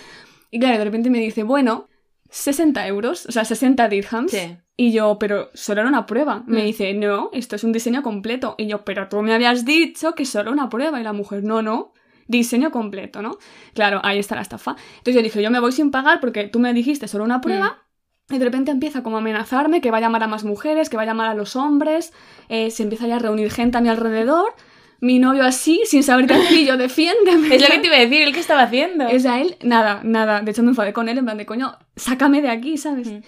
Y 0.50 0.60
claro, 0.60 0.80
de 0.80 0.86
repente 0.86 1.10
me 1.10 1.20
dice, 1.20 1.44
bueno, 1.44 1.90
60 2.30 2.86
euros, 2.88 3.26
o 3.26 3.32
sea, 3.32 3.46
60 3.46 3.88
dirhams. 3.90 4.32
Sí. 4.32 4.58
Y 4.76 4.92
yo, 4.92 5.18
pero 5.20 5.50
solo 5.54 5.82
era 5.82 5.90
una 5.90 6.06
prueba. 6.06 6.44
Me 6.46 6.62
Mm. 6.62 6.66
dice, 6.66 6.94
no, 6.94 7.30
esto 7.34 7.56
es 7.56 7.64
un 7.64 7.72
diseño 7.72 8.04
completo. 8.04 8.56
Y 8.58 8.68
yo, 8.68 8.84
pero 8.86 9.08
tú 9.10 9.22
me 9.22 9.34
habías 9.34 9.66
dicho 9.66 10.14
que 10.14 10.26
solo 10.26 10.52
una 10.52 10.70
prueba. 10.70 11.00
Y 11.00 11.04
la 11.04 11.14
mujer, 11.14 11.44
no, 11.44 11.62
no, 11.62 11.94
diseño 12.28 12.72
completo, 12.72 13.22
¿no? 13.22 13.38
Claro, 13.74 14.02
ahí 14.04 14.20
está 14.20 14.36
la 14.36 14.42
estafa. 14.42 14.76
Entonces 14.98 15.16
yo 15.16 15.22
dije, 15.22 15.42
yo 15.42 15.50
me 15.50 15.60
voy 15.60 15.72
sin 15.72 15.90
pagar 15.92 16.20
porque 16.20 16.48
tú 16.48 16.60
me 16.60 16.74
dijiste 16.74 17.08
solo 17.08 17.24
una 17.24 17.42
prueba. 17.42 17.84
Y 18.30 18.38
de 18.40 18.44
repente 18.46 18.72
empieza 18.72 19.04
como 19.04 19.16
a 19.16 19.20
amenazarme 19.20 19.80
que 19.80 19.90
va 19.90 19.98
a 19.98 20.02
llamar 20.02 20.22
a 20.22 20.28
más 20.28 20.44
mujeres, 20.44 20.90
que 20.90 20.98
va 20.98 21.04
a 21.04 21.06
llamar 21.06 21.30
a 21.30 21.34
los 21.34 21.56
hombres. 21.56 22.12
eh, 22.50 22.70
se 22.72 22.84
empieza 22.84 23.08
ya 23.08 23.16
a 23.16 23.20
reunir 23.20 23.50
gente 23.52 23.78
a 23.78 23.82
mi 23.82 23.88
alrededor. 23.90 24.54
Mi 25.00 25.20
novio 25.20 25.44
así, 25.44 25.82
sin 25.86 26.04
saber 26.04 26.28
qué 26.28 26.34
hacer, 26.34 26.54
y 26.54 26.66
yo, 26.66 26.78
defiéndeme. 26.78 27.48
Es 27.56 27.62
lo 27.62 27.68
que 27.68 27.80
te 27.80 27.88
iba 27.88 27.96
a 27.96 28.00
decir, 28.00 28.22
¿el 28.22 28.34
qué 28.34 28.40
estaba 28.40 28.64
haciendo? 28.64 29.08
O 29.08 29.20
sea, 29.20 29.42
él, 29.42 29.58
nada, 29.64 30.02
nada. 30.04 30.42
De 30.42 30.52
hecho, 30.52 30.64
me 30.64 30.70
enfadé 30.70 30.94
con 30.94 31.10
él 31.10 31.18
en 31.18 31.26
plan 31.26 31.38
de 31.38 31.46
coño, 31.46 31.78
sácame 31.96 32.42
de 32.42 32.50
aquí, 32.50 32.78
¿sabes? 32.78 33.08
Mm. 33.08 33.20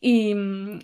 Y, 0.00 0.34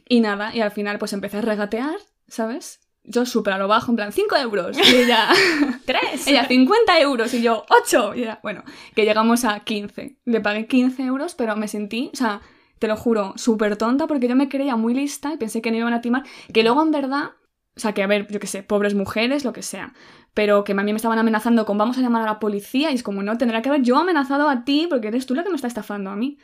y 0.08 0.20
nada, 0.20 0.54
y 0.54 0.60
al 0.60 0.70
final 0.70 0.98
pues 0.98 1.12
empecé 1.12 1.38
a 1.38 1.42
regatear, 1.42 1.96
¿sabes? 2.28 2.80
Yo 3.04 3.26
súper 3.26 3.54
a 3.54 3.58
lo 3.58 3.68
bajo, 3.68 3.90
en 3.90 3.96
plan, 3.96 4.12
5 4.12 4.36
euros. 4.36 4.78
Y 4.78 4.96
ella, 4.96 5.28
Tres. 5.84 6.26
ella 6.26 6.46
50 6.46 7.00
euros. 7.00 7.34
Y 7.34 7.42
yo, 7.42 7.64
8. 7.68 8.14
Y 8.14 8.22
ella, 8.22 8.40
bueno, 8.42 8.62
que 8.94 9.04
llegamos 9.04 9.44
a 9.44 9.60
15. 9.60 10.18
Le 10.24 10.40
pagué 10.40 10.66
15 10.66 11.02
euros, 11.02 11.34
pero 11.34 11.56
me 11.56 11.68
sentí, 11.68 12.10
o 12.12 12.16
sea, 12.16 12.40
te 12.78 12.86
lo 12.86 12.96
juro, 12.96 13.34
súper 13.36 13.76
tonta 13.76 14.06
porque 14.06 14.28
yo 14.28 14.36
me 14.36 14.48
creía 14.48 14.76
muy 14.76 14.94
lista 14.94 15.32
y 15.32 15.36
pensé 15.36 15.62
que 15.62 15.70
no 15.70 15.78
iban 15.78 15.94
a 15.94 16.00
timar. 16.00 16.22
Que 16.52 16.62
luego 16.62 16.82
en 16.82 16.92
verdad, 16.92 17.32
o 17.76 17.80
sea, 17.80 17.92
que 17.92 18.02
a 18.02 18.06
ver, 18.06 18.28
yo 18.30 18.38
qué 18.38 18.46
sé, 18.46 18.62
pobres 18.62 18.94
mujeres, 18.94 19.44
lo 19.44 19.52
que 19.52 19.62
sea. 19.62 19.94
Pero 20.34 20.64
que 20.64 20.72
a 20.72 20.74
mí 20.74 20.92
me 20.92 20.96
estaban 20.96 21.18
amenazando 21.18 21.66
con 21.66 21.76
vamos 21.76 21.98
a 21.98 22.00
llamar 22.00 22.22
a 22.22 22.26
la 22.26 22.38
policía 22.40 22.90
y 22.90 22.94
es 22.94 23.02
como, 23.02 23.22
no, 23.22 23.36
tendrá 23.38 23.60
que 23.62 23.68
haber 23.68 23.82
yo 23.82 23.96
amenazado 23.98 24.48
a 24.48 24.64
ti 24.64 24.86
porque 24.88 25.08
eres 25.08 25.26
tú 25.26 25.34
la 25.34 25.42
que 25.42 25.50
me 25.50 25.56
está 25.56 25.68
estafando 25.68 26.10
a 26.10 26.16
mí. 26.16 26.38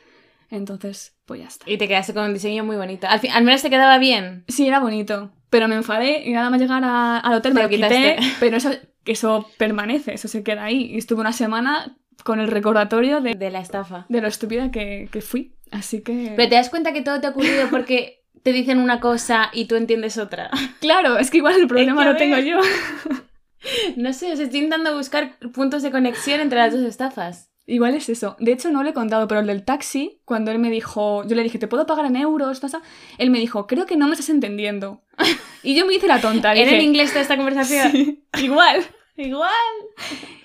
Entonces, 0.51 1.15
pues 1.25 1.41
ya 1.41 1.47
está. 1.47 1.69
Y 1.69 1.77
te 1.77 1.87
quedaste 1.87 2.13
con 2.13 2.23
un 2.25 2.33
diseño 2.33 2.63
muy 2.63 2.75
bonito. 2.75 3.07
Al, 3.07 3.19
fin, 3.19 3.31
al 3.31 3.43
menos 3.43 3.61
te 3.61 3.69
quedaba 3.69 3.97
bien. 3.97 4.43
Sí, 4.47 4.67
era 4.67 4.79
bonito. 4.79 5.31
Pero 5.49 5.67
me 5.67 5.75
enfadé 5.75 6.23
y 6.27 6.31
nada 6.33 6.49
más 6.49 6.59
llegar 6.59 6.83
a- 6.83 7.17
al 7.19 7.33
hotel 7.35 7.53
me 7.53 7.63
lo 7.63 7.69
quité. 7.69 7.87
quitaste. 7.87 8.17
Pero 8.39 8.57
eso, 8.57 8.71
eso 9.05 9.47
permanece, 9.57 10.13
eso 10.13 10.27
se 10.27 10.43
queda 10.43 10.63
ahí. 10.65 10.91
Y 10.93 10.97
estuve 10.97 11.21
una 11.21 11.33
semana 11.33 11.95
con 12.23 12.39
el 12.39 12.47
recordatorio 12.47 13.21
de, 13.21 13.33
De 13.35 13.49
la 13.49 13.59
estafa. 13.59 14.05
de 14.09 14.21
lo 14.21 14.27
estúpida 14.27 14.71
que, 14.71 15.07
que 15.11 15.21
fui. 15.21 15.55
Así 15.71 16.01
que... 16.01 16.33
Pero 16.35 16.49
te 16.49 16.55
das 16.55 16.69
cuenta 16.69 16.93
que 16.93 17.01
todo 17.01 17.19
te 17.21 17.27
ha 17.27 17.31
ocurrido 17.31 17.69
porque 17.69 18.23
te 18.43 18.51
dicen 18.51 18.79
una 18.79 18.99
cosa 18.99 19.49
y 19.53 19.65
tú 19.65 19.75
entiendes 19.75 20.17
otra. 20.17 20.49
Claro, 20.79 21.17
es 21.17 21.29
que 21.29 21.37
igual 21.37 21.59
el 21.59 21.67
problema 21.67 22.05
lo 22.05 22.15
tengo 22.17 22.37
yo. 22.39 22.59
No 23.95 24.13
sé, 24.13 24.31
os 24.31 24.39
estoy 24.39 24.59
intentando 24.61 24.95
buscar 24.95 25.37
puntos 25.53 25.83
de 25.83 25.91
conexión 25.91 26.39
entre 26.39 26.59
las 26.59 26.73
dos 26.73 26.81
estafas. 26.83 27.49
Igual 27.65 27.93
es 27.93 28.09
eso. 28.09 28.35
De 28.39 28.51
hecho, 28.51 28.71
no 28.71 28.81
lo 28.81 28.89
he 28.89 28.93
contado, 28.93 29.27
pero 29.27 29.41
el 29.41 29.47
del 29.47 29.63
taxi, 29.63 30.21
cuando 30.25 30.49
él 30.49 30.57
me 30.57 30.71
dijo, 30.71 31.23
yo 31.27 31.35
le 31.35 31.43
dije, 31.43 31.59
¿te 31.59 31.67
puedo 31.67 31.85
pagar 31.85 32.05
en 32.07 32.15
euros? 32.15 32.59
Tasa? 32.59 32.81
Él 33.19 33.29
me 33.29 33.37
dijo, 33.39 33.67
creo 33.67 33.85
que 33.85 33.95
no 33.95 34.07
me 34.07 34.13
estás 34.13 34.29
entendiendo. 34.29 35.03
Y 35.61 35.75
yo 35.75 35.85
me 35.85 35.93
hice 35.93 36.07
la 36.07 36.21
tonta. 36.21 36.53
¿Era 36.55 36.71
en 36.71 36.81
inglés 36.81 37.09
toda 37.09 37.21
esta 37.21 37.35
conversación? 37.35 37.91
"Sí, 37.91 38.23
igual. 38.41 38.81
Igual. 39.17 39.51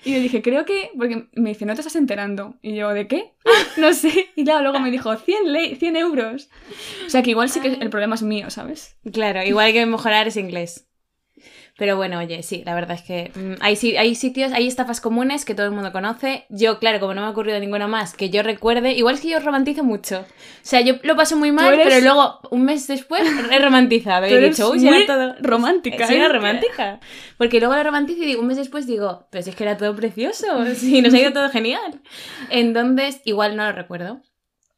Y 0.03 0.11
le 0.11 0.19
dije, 0.19 0.41
creo 0.41 0.65
que. 0.65 0.91
Porque 0.97 1.29
me 1.33 1.51
dice, 1.51 1.65
no 1.65 1.73
te 1.73 1.79
estás 1.79 1.95
enterando. 1.95 2.55
Y 2.61 2.75
yo, 2.75 2.89
¿de 2.89 3.07
qué? 3.07 3.33
No 3.77 3.93
sé. 3.93 4.27
Y 4.35 4.43
claro, 4.43 4.63
luego 4.63 4.81
me 4.81 4.91
dijo, 4.91 5.15
100, 5.15 5.53
ley, 5.53 5.77
100 5.77 5.95
euros. 5.95 6.49
O 7.07 7.09
sea 7.09 7.23
que 7.23 7.29
igual 7.29 7.49
sí 7.49 7.61
que 7.61 7.69
el 7.69 7.89
problema 7.89 8.15
es 8.15 8.23
mío, 8.23 8.49
¿sabes? 8.49 8.97
Claro, 9.13 9.41
igual 9.43 9.67
hay 9.67 9.73
que 9.73 9.85
mejorar 9.85 10.27
ese 10.27 10.41
inglés. 10.41 10.85
Pero 11.77 11.97
bueno, 11.97 12.19
oye, 12.19 12.41
sí, 12.41 12.63
la 12.65 12.73
verdad 12.73 12.95
es 12.97 13.01
que 13.03 13.31
mm, 13.35 13.55
hay, 13.61 13.75
hay 13.97 14.15
sitios, 14.15 14.53
hay 14.53 14.65
estafas 14.65 15.01
comunes 15.01 15.43
que 15.43 15.55
todo 15.55 15.65
el 15.65 15.73
mundo 15.73 15.91
conoce. 15.91 16.45
Yo, 16.47 16.79
claro, 16.79 17.01
como 17.01 17.13
no 17.13 17.19
me 17.19 17.27
ha 17.27 17.31
ocurrido 17.31 17.59
ninguna 17.59 17.85
más 17.87 18.13
que 18.13 18.29
yo 18.29 18.43
recuerde, 18.43 18.93
igual 18.93 19.15
es 19.15 19.21
que 19.21 19.27
yo 19.29 19.39
romantizo 19.41 19.83
mucho. 19.83 20.19
O 20.19 20.25
sea, 20.61 20.79
yo 20.79 20.93
lo 21.03 21.17
paso 21.17 21.35
muy 21.35 21.51
mal, 21.51 21.73
eres- 21.73 21.85
pero 21.87 21.99
luego, 22.01 22.39
un 22.49 22.63
mes 22.63 22.87
después, 22.87 23.23
he 23.51 23.59
romantizado. 23.59 24.25
Y 24.29 24.33
he 24.33 24.39
dicho, 24.39 24.71
uy, 24.71 24.79
muy 24.79 25.05
todo... 25.05 25.35
romántica, 25.41 26.05
¿eh? 26.25 26.29
romántica. 26.29 26.99
Porque 27.37 27.59
luego 27.59 27.75
lo 27.75 27.83
romantizo 27.83 28.23
y 28.23 28.25
digo, 28.27 28.41
un 28.41 28.47
mes 28.47 28.57
después 28.57 28.87
digo, 28.87 29.27
pero 29.29 29.43
si 29.43 29.49
es 29.49 29.55
que 29.57 29.63
era 29.65 29.75
todo 29.75 29.93
precioso, 29.95 30.45
sí, 30.75 31.01
nos 31.01 31.13
ha 31.13 31.19
ido 31.19 31.33
todo 31.33 31.49
genial. 31.49 32.01
Entonces, 32.49 33.19
igual 33.25 33.55
no 33.57 33.65
lo 33.65 33.73
recuerdo. 33.73 34.21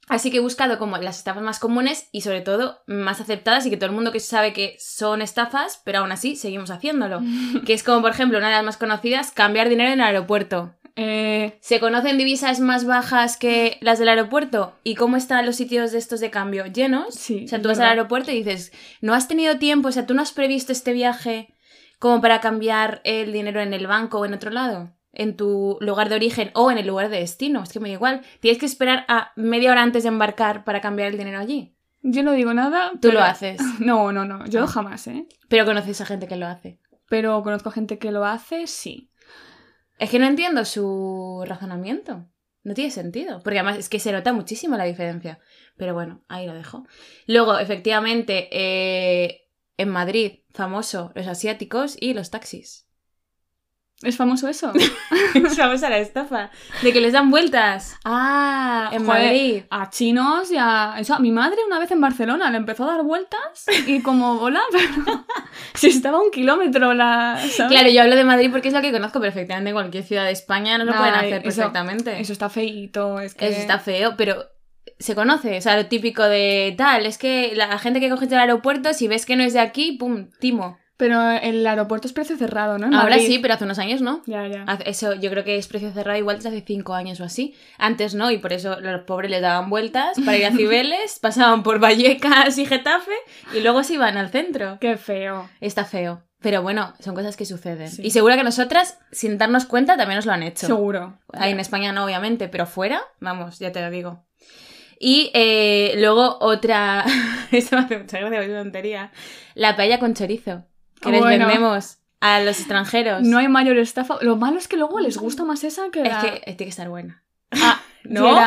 Así 0.08 0.32
que 0.32 0.38
he 0.38 0.42
buscado 0.42 0.78
como 0.78 0.98
las 0.98 1.18
estafas 1.18 1.44
más 1.44 1.60
comunes 1.60 2.08
y 2.12 2.22
sobre 2.22 2.42
todo 2.42 2.80
más 2.88 3.20
aceptadas 3.20 3.66
y 3.66 3.70
que 3.70 3.78
todo 3.78 3.90
el 3.90 3.96
mundo 3.96 4.14
que 4.14 4.22
sabe 4.22 4.54
que 4.54 4.78
son 4.80 5.22
estafas, 5.22 5.82
pero 5.84 6.00
aún 6.00 6.12
así 6.12 6.36
seguimos 6.36 6.72
haciéndolo. 6.72 7.22
que 7.66 7.74
es 7.74 7.84
como, 7.84 8.02
por 8.02 8.12
ejemplo, 8.12 8.38
una 8.38 8.48
de 8.48 8.56
las 8.56 8.64
más 8.64 8.78
conocidas, 8.78 9.32
cambiar 9.32 9.68
dinero 9.68 9.92
en 9.92 10.00
el 10.00 10.06
aeropuerto. 10.06 10.74
Eh, 10.96 11.60
¿Se 11.62 11.80
conocen 11.80 12.18
divisas 12.18 12.60
más 12.60 12.86
bajas 12.86 13.38
que 13.38 13.78
las 13.82 14.00
del 14.00 14.10
aeropuerto? 14.10 14.74
¿Y 14.84 14.96
cómo 14.96 15.16
están 15.16 15.46
los 15.46 15.56
sitios 15.56 15.92
de 15.92 16.00
estos 16.00 16.22
de 16.22 16.32
cambio? 16.32 16.66
¿Llenos? 16.66 17.14
Sí, 17.14 17.44
O 17.46 17.48
sea, 17.48 17.62
tú 17.62 17.68
vas 17.68 17.80
al 17.80 17.90
aeropuerto 17.90 18.32
y 18.32 18.44
dices, 18.44 18.72
no 19.02 19.14
has 19.14 19.28
tenido 19.28 19.60
tiempo, 19.60 19.90
o 19.90 19.92
sea, 19.92 20.08
tú 20.08 20.16
no 20.16 20.24
has 20.24 20.32
previsto 20.32 20.72
este 20.72 20.94
viaje 20.94 21.54
como 22.00 22.22
para 22.22 22.42
cambiar 22.42 23.02
el 23.04 23.32
dinero 23.32 23.62
en 23.62 23.74
el 23.74 23.86
banco 23.88 24.20
o 24.20 24.26
en 24.26 24.34
otro 24.34 24.50
lado, 24.50 24.92
en 25.20 25.36
tu 25.36 25.78
lugar 25.82 26.10
de 26.10 26.16
origen 26.16 26.52
o 26.54 26.70
en 26.72 26.78
el 26.78 26.88
lugar 26.88 27.10
de 27.10 27.20
destino. 27.20 27.64
Es 27.64 27.74
que 27.74 27.80
me 27.80 27.90
da 27.90 27.94
igual. 27.96 28.22
Tienes 28.40 28.60
que 28.60 28.66
esperar 28.68 29.04
a 29.08 29.32
media 29.36 29.72
hora 29.72 29.82
antes 29.82 30.04
de 30.04 30.10
embarcar 30.10 30.64
para 30.64 30.80
cambiar 30.80 31.10
el 31.12 31.18
dinero 31.18 31.40
allí. 31.40 31.74
yo 32.04 32.24
no 32.24 32.32
digo 32.34 32.54
nada. 32.54 32.92
Tú 32.94 33.10
pero- 33.10 33.16
lo 33.16 33.22
haces. 33.26 33.60
No, 33.80 34.12
no, 34.14 34.24
no. 34.26 34.46
Yo 34.46 34.64
Ah. 34.64 34.68
jamás, 34.68 35.08
¿eh? 35.08 35.26
Pero 35.50 35.66
conoces 35.66 36.00
a 36.02 36.06
gente 36.06 36.28
que 36.28 36.36
lo 36.38 36.46
hace. 36.48 36.80
Pero 37.10 37.42
conozco 37.44 37.72
gente 37.72 37.98
que 38.00 38.12
lo 38.12 38.24
hace, 38.26 38.68
sí. 38.68 39.10
Es 40.00 40.10
que 40.12 40.20
no 40.20 40.26
entiendo 40.28 40.64
su 40.66 41.44
razonamiento. 41.48 42.26
No 42.64 42.74
tiene 42.74 42.92
sentido, 42.92 43.42
porque 43.44 43.60
además 43.60 43.78
es 43.78 43.88
que 43.90 44.00
se 44.00 44.12
nota 44.12 44.34
muchísimo 44.34 44.76
la 44.78 44.84
diferencia. 44.84 45.40
Pero 45.78 45.94
bueno, 45.94 46.24
ahí 46.28 46.46
lo 46.46 46.54
dejo. 46.54 46.86
Luego, 47.26 47.58
efectivamente, 47.60 48.50
eh, 48.52 49.42
en 49.78 49.90
Madrid, 49.90 50.40
famoso, 50.54 51.12
los 51.16 51.28
asiáticos 51.28 51.96
y 52.00 52.14
los 52.14 52.30
taxis. 52.30 52.87
¿Es 54.04 54.16
famoso 54.16 54.48
eso? 54.48 54.72
es 55.34 55.58
famosa 55.58 55.90
la 55.90 55.98
estafa. 55.98 56.52
De 56.84 56.94
que 56.94 57.02
les 57.02 57.14
dan 57.14 57.32
vueltas. 57.32 57.96
Ah, 58.06 58.92
En 58.94 59.04
joder, 59.06 59.24
Madrid. 59.24 59.64
A 59.72 59.90
chinos 59.90 60.52
y 60.52 60.58
a... 60.60 60.96
Eso, 61.00 61.16
a 61.16 61.20
mi 61.20 61.32
madre 61.32 61.58
una 61.66 61.80
vez 61.80 61.90
en 61.90 62.00
Barcelona 62.00 62.52
le 62.52 62.58
empezó 62.58 62.84
a 62.84 62.94
dar 62.94 63.04
vueltas 63.04 63.66
y 63.88 64.02
como 64.02 64.34
hola, 64.34 64.62
pero... 64.72 65.26
si 65.74 65.88
estaba 65.88 66.22
un 66.22 66.30
kilómetro 66.30 66.94
la... 66.94 67.40
¿sabes? 67.56 67.72
Claro, 67.72 67.90
yo 67.90 68.02
hablo 68.04 68.16
de 68.16 68.24
Madrid 68.24 68.50
porque 68.52 68.68
es 68.68 68.74
lo 68.76 68.82
que 68.82 68.92
conozco 68.92 69.20
perfectamente. 69.20 69.70
En 69.72 69.76
cualquier 69.76 70.04
ciudad 70.04 70.26
de 70.26 70.32
España 70.32 70.78
no 70.78 70.86
lo 70.86 70.94
pueden 70.96 71.16
hacer 71.16 71.34
eso- 71.48 71.62
perfectamente. 71.62 72.20
Eso 72.20 72.34
está 72.34 72.50
feíto, 72.50 73.20
es 73.20 73.34
que... 73.34 73.48
Eso 73.48 73.60
está 73.62 73.80
feo, 73.80 74.14
pero 74.16 74.46
se 75.00 75.16
conoce. 75.16 75.58
O 75.58 75.62
sea, 75.62 75.76
lo 75.76 75.88
típico 75.88 76.22
de 76.24 76.76
tal. 76.78 77.08
Es 77.08 77.18
que 77.18 77.54
la 77.56 77.80
gente 77.80 78.00
que 78.00 78.10
coges 78.12 78.30
del 78.30 78.40
aeropuerto, 78.40 78.94
si 78.94 79.08
ves 79.08 79.26
que 79.26 79.36
no 79.36 79.44
es 79.44 79.54
de 79.54 79.60
aquí, 79.60 79.94
pum, 79.94 80.30
timo. 80.40 80.78
Pero 80.98 81.30
el 81.30 81.66
aeropuerto 81.66 82.08
es 82.08 82.14
precio 82.14 82.38
cerrado, 82.38 82.80
¿no? 82.80 82.88
En 82.88 82.96
Ahora 82.96 83.12
Madrid. 83.12 83.28
sí, 83.28 83.40
pero 83.40 83.54
hace 83.54 83.66
unos 83.66 83.78
años 83.78 84.02
no. 84.02 84.24
Ya, 84.26 84.48
ya. 84.48 84.66
Eso 84.86 85.14
yo 85.14 85.30
creo 85.30 85.44
que 85.44 85.58
es 85.58 85.68
precio 85.68 85.92
cerrado 85.92 86.18
igual 86.18 86.38
desde 86.38 86.50
hace 86.50 86.64
cinco 86.66 86.96
años 86.96 87.20
o 87.20 87.24
así. 87.24 87.56
Antes 87.78 88.16
no, 88.16 88.32
y 88.32 88.40
por 88.40 88.52
eso 88.52 88.80
los 88.82 89.02
pobres 89.04 89.30
les 89.30 89.42
daban 89.42 89.70
vueltas 89.70 90.18
para 90.26 90.38
ir 90.38 90.46
a 90.48 90.52
Cibeles, 90.52 91.20
pasaban 91.22 91.62
por 91.62 91.80
Vallecas 91.80 92.58
y 92.58 92.66
Getafe 92.66 93.12
y 93.54 93.60
luego 93.60 93.84
se 93.84 93.94
iban 93.94 94.18
al 94.18 94.30
centro. 94.30 94.80
Qué 94.82 94.98
feo. 94.98 95.48
Está 95.62 95.86
feo. 95.86 96.24
Pero 96.40 96.62
bueno, 96.62 96.94
son 97.00 97.14
cosas 97.14 97.38
que 97.38 97.46
suceden. 97.46 97.90
Sí. 97.90 98.02
Y 98.04 98.12
seguro 98.12 98.36
que 98.36 98.44
nosotras, 98.44 99.00
sin 99.12 99.38
darnos 99.38 99.66
cuenta, 99.66 99.98
también 99.98 100.18
nos 100.18 100.26
lo 100.26 100.34
han 100.34 100.44
hecho. 100.44 100.68
Seguro. 100.68 101.20
Ahí 101.34 101.52
en 101.52 101.60
España 101.60 101.92
no, 101.92 102.06
obviamente, 102.06 102.48
pero 102.48 102.66
fuera, 102.66 103.02
vamos, 103.20 103.60
ya 103.60 103.72
te 103.72 103.82
lo 103.82 103.90
digo. 103.90 104.24
Y 105.00 105.30
eh, 105.34 105.94
luego 105.98 106.38
otra. 106.40 107.06
Esto 107.52 107.76
me 107.76 107.84
hace 107.84 107.98
mucha 108.00 108.20
gracia, 108.20 108.42
es 108.42 108.50
una 108.50 108.64
tontería. 108.64 109.12
La 109.54 109.76
paella 109.76 110.00
con 110.00 110.14
chorizo. 110.14 110.66
Que 111.02 111.12
les 111.12 111.24
vendemos 111.24 112.00
a 112.20 112.40
los 112.42 112.60
extranjeros. 112.60 113.24
No 113.24 113.38
hay 113.38 113.48
mayor 113.48 113.78
estafa. 113.78 114.18
Lo 114.22 114.36
malo 114.38 114.58
es 114.58 114.68
que 114.68 114.78
luego 114.78 115.00
les 115.00 115.18
gusta 115.18 115.44
más 115.44 115.64
esa 115.64 115.90
que 115.92 116.02
Es 116.02 116.16
que 116.18 116.28
eh, 116.28 116.42
tiene 116.46 116.56
que 116.58 116.70
estar 116.70 116.90
buena. 116.90 117.24
Ah, 117.52 117.82
¿No? 118.04 118.38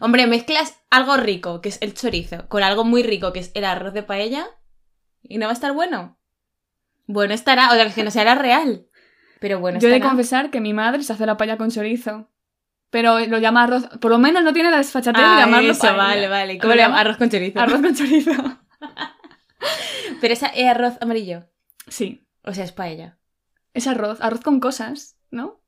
Hombre, 0.00 0.26
mezclas 0.26 0.76
algo 0.90 1.16
rico, 1.16 1.60
que 1.60 1.70
es 1.70 1.78
el 1.80 1.94
chorizo, 1.94 2.48
con 2.48 2.62
algo 2.62 2.84
muy 2.84 3.02
rico, 3.02 3.32
que 3.32 3.40
es 3.40 3.50
el 3.54 3.64
arroz 3.64 3.94
de 3.94 4.02
paella, 4.02 4.46
y 5.22 5.38
no 5.38 5.46
va 5.46 5.52
a 5.52 5.54
estar 5.54 5.72
bueno. 5.72 6.18
Bueno 7.06 7.34
estará, 7.34 7.70
o 7.70 7.74
sea, 7.74 7.92
que 7.92 8.04
no 8.04 8.10
la 8.14 8.34
real. 8.34 8.86
Pero 9.40 9.60
bueno 9.60 9.78
Yo 9.78 9.88
he 9.88 9.92
de 9.92 10.00
confesar 10.00 10.50
que 10.50 10.60
mi 10.60 10.72
madre 10.72 11.02
se 11.02 11.12
hace 11.12 11.26
la 11.26 11.36
paella 11.36 11.56
con 11.56 11.70
chorizo. 11.70 12.30
Pero 12.90 13.18
lo 13.26 13.38
llama 13.38 13.64
arroz. 13.64 13.88
Por 14.00 14.10
lo 14.10 14.18
menos 14.18 14.42
no 14.42 14.52
tiene 14.52 14.70
la 14.70 14.78
desfachatez 14.78 15.20
de 15.20 15.26
Ah, 15.26 15.40
llamarlo 15.40 15.72
eso, 15.72 15.80
paella. 15.82 15.96
vale, 15.96 16.28
vale. 16.28 16.58
¿Cómo 16.58 16.62
¿Cómo 16.62 16.70
le 16.70 16.76
le 16.76 16.82
llama? 16.82 16.94
llama? 16.96 17.00
Arroz 17.00 17.16
con 17.18 17.30
chorizo. 17.30 17.60
Arroz 17.60 17.80
con 17.80 17.94
chorizo. 17.94 18.32
Pero 20.20 20.32
esa 20.34 20.46
es 20.48 20.66
arroz 20.68 20.94
amarillo. 21.00 21.44
Sí. 21.86 22.26
O 22.44 22.52
sea, 22.54 22.64
es 22.64 22.72
paella. 22.72 23.18
Es 23.74 23.86
arroz. 23.86 24.20
Arroz 24.20 24.40
con 24.40 24.60
cosas, 24.60 25.16
¿no? 25.30 25.60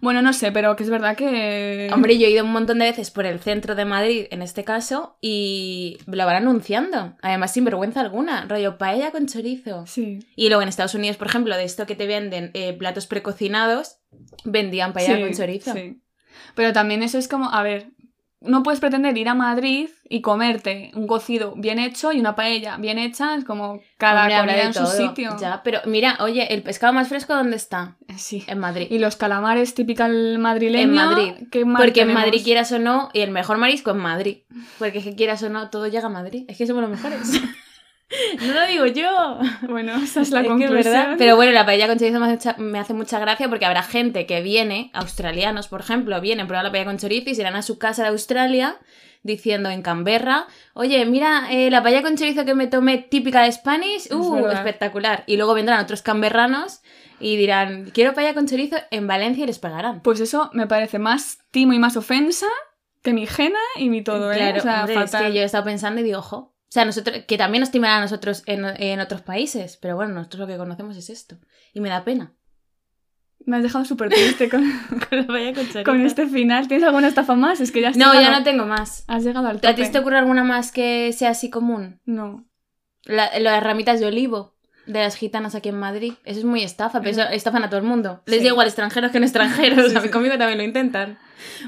Bueno, 0.00 0.22
no 0.22 0.32
sé, 0.32 0.50
pero 0.50 0.74
que 0.74 0.82
es 0.82 0.90
verdad 0.90 1.16
que... 1.16 1.88
Hombre, 1.94 2.18
yo 2.18 2.26
he 2.26 2.30
ido 2.30 2.44
un 2.44 2.50
montón 2.50 2.80
de 2.80 2.86
veces 2.86 3.12
por 3.12 3.26
el 3.26 3.38
centro 3.38 3.76
de 3.76 3.84
Madrid, 3.84 4.26
en 4.32 4.42
este 4.42 4.64
caso, 4.64 5.18
y 5.20 5.98
lo 6.06 6.26
van 6.26 6.34
anunciando. 6.36 7.16
Además, 7.22 7.52
sin 7.52 7.64
vergüenza 7.64 8.00
alguna. 8.00 8.44
Rollo 8.46 8.76
paella 8.76 9.12
con 9.12 9.26
chorizo. 9.28 9.86
Sí. 9.86 10.18
Y 10.34 10.48
luego 10.48 10.62
en 10.62 10.68
Estados 10.68 10.94
Unidos, 10.96 11.16
por 11.16 11.28
ejemplo, 11.28 11.56
de 11.56 11.62
esto 11.64 11.86
que 11.86 11.94
te 11.94 12.08
venden 12.08 12.50
eh, 12.54 12.72
platos 12.72 13.06
precocinados, 13.06 13.98
vendían 14.44 14.92
paella 14.92 15.14
Sí, 15.16 15.22
con 15.22 15.32
chorizo. 15.32 15.72
sí. 15.74 16.02
Pero 16.56 16.72
también 16.72 17.02
eso 17.04 17.18
es 17.18 17.28
como, 17.28 17.50
a 17.52 17.62
ver, 17.62 17.90
no 18.40 18.62
puedes 18.62 18.80
pretender 18.80 19.16
ir 19.18 19.28
a 19.28 19.34
Madrid 19.34 19.88
y 20.08 20.20
comerte 20.20 20.90
un 20.94 21.06
cocido 21.06 21.54
bien 21.56 21.78
hecho 21.78 22.12
y 22.12 22.20
una 22.20 22.36
paella 22.36 22.76
bien 22.76 22.98
hecha, 22.98 23.34
es 23.34 23.44
como 23.44 23.80
cada 23.96 24.22
Hombre, 24.22 24.38
comida 24.38 24.62
en 24.62 24.74
su 24.74 24.86
sitio. 24.86 25.36
Ya, 25.40 25.62
pero 25.62 25.80
mira, 25.86 26.16
oye, 26.20 26.52
¿el 26.54 26.62
pescado 26.62 26.92
más 26.92 27.08
fresco 27.08 27.34
dónde 27.34 27.56
está? 27.56 27.96
Eh, 28.08 28.14
Sí. 28.16 28.44
En 28.46 28.58
Madrid. 28.58 28.86
Y 28.90 28.98
los 28.98 29.16
calamares 29.16 29.74
típical 29.74 30.38
madrileño. 30.38 30.84
En 30.84 30.94
Madrid. 30.94 31.32
¿qué 31.50 31.64
mar 31.64 31.82
Porque 31.82 32.02
en? 32.02 32.12
Madrid, 32.14 32.40
quieras 32.42 32.72
o 32.72 32.78
no, 32.78 33.10
y 33.12 33.20
el 33.20 33.30
mejor 33.30 33.58
marisco 33.58 33.90
en 33.90 33.98
Madrid. 33.98 34.38
Porque 34.78 34.98
es 34.98 35.04
que 35.04 35.14
quieras 35.14 35.42
o 35.42 35.48
no, 35.48 35.70
todo 35.70 35.86
llega 35.88 36.06
a 36.06 36.10
Madrid. 36.10 36.44
Es 36.48 36.56
que 36.58 36.66
somos 36.66 36.82
los 36.82 36.90
mejores. 36.90 37.40
no 38.46 38.52
lo 38.54 38.66
digo 38.66 38.86
yo. 38.86 39.38
Bueno, 39.68 39.96
esa 39.96 40.22
es 40.22 40.30
la 40.30 40.40
Es 40.40 40.46
que 40.46 40.52
es 40.54 40.58
conclusión. 40.60 40.94
verdad. 40.94 41.14
Pero 41.18 41.36
bueno, 41.36 41.52
la 41.52 41.66
paella 41.66 41.86
con 41.88 41.98
chorizo 41.98 42.20
me 42.20 42.26
hace, 42.26 42.38
cha- 42.38 42.56
me 42.58 42.78
hace 42.78 42.94
mucha 42.94 43.18
gracia 43.18 43.48
porque 43.48 43.66
habrá 43.66 43.82
gente 43.82 44.26
que 44.26 44.40
viene, 44.40 44.90
australianos 44.94 45.68
por 45.68 45.80
ejemplo, 45.80 46.20
vienen 46.20 46.44
a 46.44 46.48
probar 46.48 46.64
la 46.64 46.70
paella 46.70 46.86
con 46.86 46.98
chorizo 46.98 47.30
y 47.30 47.34
se 47.34 47.42
irán 47.42 47.56
a 47.56 47.62
su 47.62 47.78
casa 47.78 48.02
de 48.02 48.08
Australia 48.08 48.76
diciendo 49.22 49.68
en 49.68 49.82
Canberra, 49.82 50.46
oye, 50.74 51.04
mira 51.04 51.48
eh, 51.50 51.70
la 51.70 51.82
paella 51.82 52.02
con 52.02 52.16
chorizo 52.16 52.44
que 52.44 52.54
me 52.54 52.66
tomé 52.68 52.98
típica 52.98 53.42
de 53.42 53.52
Spanish, 53.52 54.10
uh, 54.12 54.32
verdad. 54.36 54.52
espectacular. 54.54 55.24
Y 55.26 55.36
luego 55.36 55.54
vendrán 55.54 55.80
otros 55.82 56.02
canberranos 56.02 56.80
y 57.20 57.36
dirán, 57.36 57.90
quiero 57.92 58.14
paella 58.14 58.32
con 58.32 58.46
chorizo 58.46 58.76
en 58.90 59.06
Valencia 59.06 59.44
y 59.44 59.46
les 59.48 59.58
pagarán. 59.58 60.00
Pues 60.02 60.20
eso 60.20 60.50
me 60.54 60.66
parece 60.66 60.98
más 60.98 61.38
timo 61.50 61.72
y 61.74 61.78
más 61.78 61.96
ofensa 61.96 62.46
que 63.02 63.12
mi 63.12 63.26
jena 63.26 63.58
y 63.76 63.90
mi 63.90 64.02
todo, 64.02 64.32
¿eh? 64.32 64.36
Claro, 64.36 64.58
o 64.58 64.62
sea, 64.62 64.80
hombre, 64.80 64.94
es 64.94 65.10
fatal. 65.10 65.26
que 65.26 65.34
yo 65.36 65.42
he 65.42 65.44
estado 65.44 65.64
pensando 65.64 66.00
y 66.00 66.04
digo, 66.04 66.20
ojo. 66.20 66.54
O 66.68 66.70
sea, 66.70 66.84
nosotros, 66.84 67.24
que 67.26 67.38
también 67.38 67.60
nos 67.60 67.70
timarán 67.70 67.98
a 67.98 68.02
nosotros 68.02 68.42
en, 68.46 68.64
en 68.66 69.00
otros 69.00 69.22
países, 69.22 69.78
pero 69.80 69.96
bueno, 69.96 70.12
nosotros 70.12 70.40
lo 70.40 70.46
que 70.46 70.56
conocemos 70.58 70.96
es 70.98 71.08
esto. 71.08 71.38
Y 71.72 71.80
me 71.80 71.88
da 71.88 72.04
pena. 72.04 72.34
Me 73.46 73.56
has 73.56 73.62
dejado 73.62 73.86
súper 73.86 74.10
triste 74.10 74.50
con, 74.50 74.62
Con 75.08 75.26
la 75.26 75.84
con 75.84 76.00
este 76.04 76.26
final. 76.26 76.68
¿Tienes 76.68 76.86
alguna 76.86 77.08
estafa 77.08 77.34
más? 77.36 77.60
Es 77.62 77.72
que 77.72 77.80
ya 77.80 77.88
has 77.90 77.96
No, 77.96 78.12
llegado, 78.12 78.20
ya 78.30 78.38
no 78.38 78.44
tengo 78.44 78.66
más. 78.66 79.04
Has 79.06 79.24
llegado 79.24 79.48
al 79.48 79.56
¿A 79.56 79.60
tope. 79.60 79.74
ti 79.82 79.90
te 79.90 79.98
ocurre 79.98 80.18
alguna 80.18 80.44
más 80.44 80.70
que 80.70 81.12
sea 81.14 81.30
así 81.30 81.48
común? 81.48 82.00
No. 82.04 82.46
La- 83.04 83.38
las 83.38 83.62
ramitas 83.62 84.00
de 84.00 84.06
olivo 84.06 84.56
de 84.86 85.00
las 85.00 85.16
gitanas 85.16 85.54
aquí 85.54 85.70
en 85.70 85.78
Madrid. 85.78 86.14
Eso 86.24 86.40
es 86.40 86.44
muy 86.44 86.62
estafa, 86.62 86.98
pero 87.00 87.12
eso 87.12 87.22
estafan 87.30 87.64
a 87.64 87.70
todo 87.70 87.80
el 87.80 87.86
mundo. 87.86 88.22
Les 88.26 88.38
Sí. 88.40 88.44
da 88.44 88.50
igual 88.50 88.66
extranjeros 88.66 89.10
que 89.12 89.20
no 89.20 89.24
extranjeros. 89.26 89.90
Sí, 89.92 89.96
a 89.96 90.00
mí 90.00 90.08
sí. 90.08 90.12
conmigo 90.12 90.36
también 90.36 90.58
lo 90.58 90.64
intentan. 90.64 91.18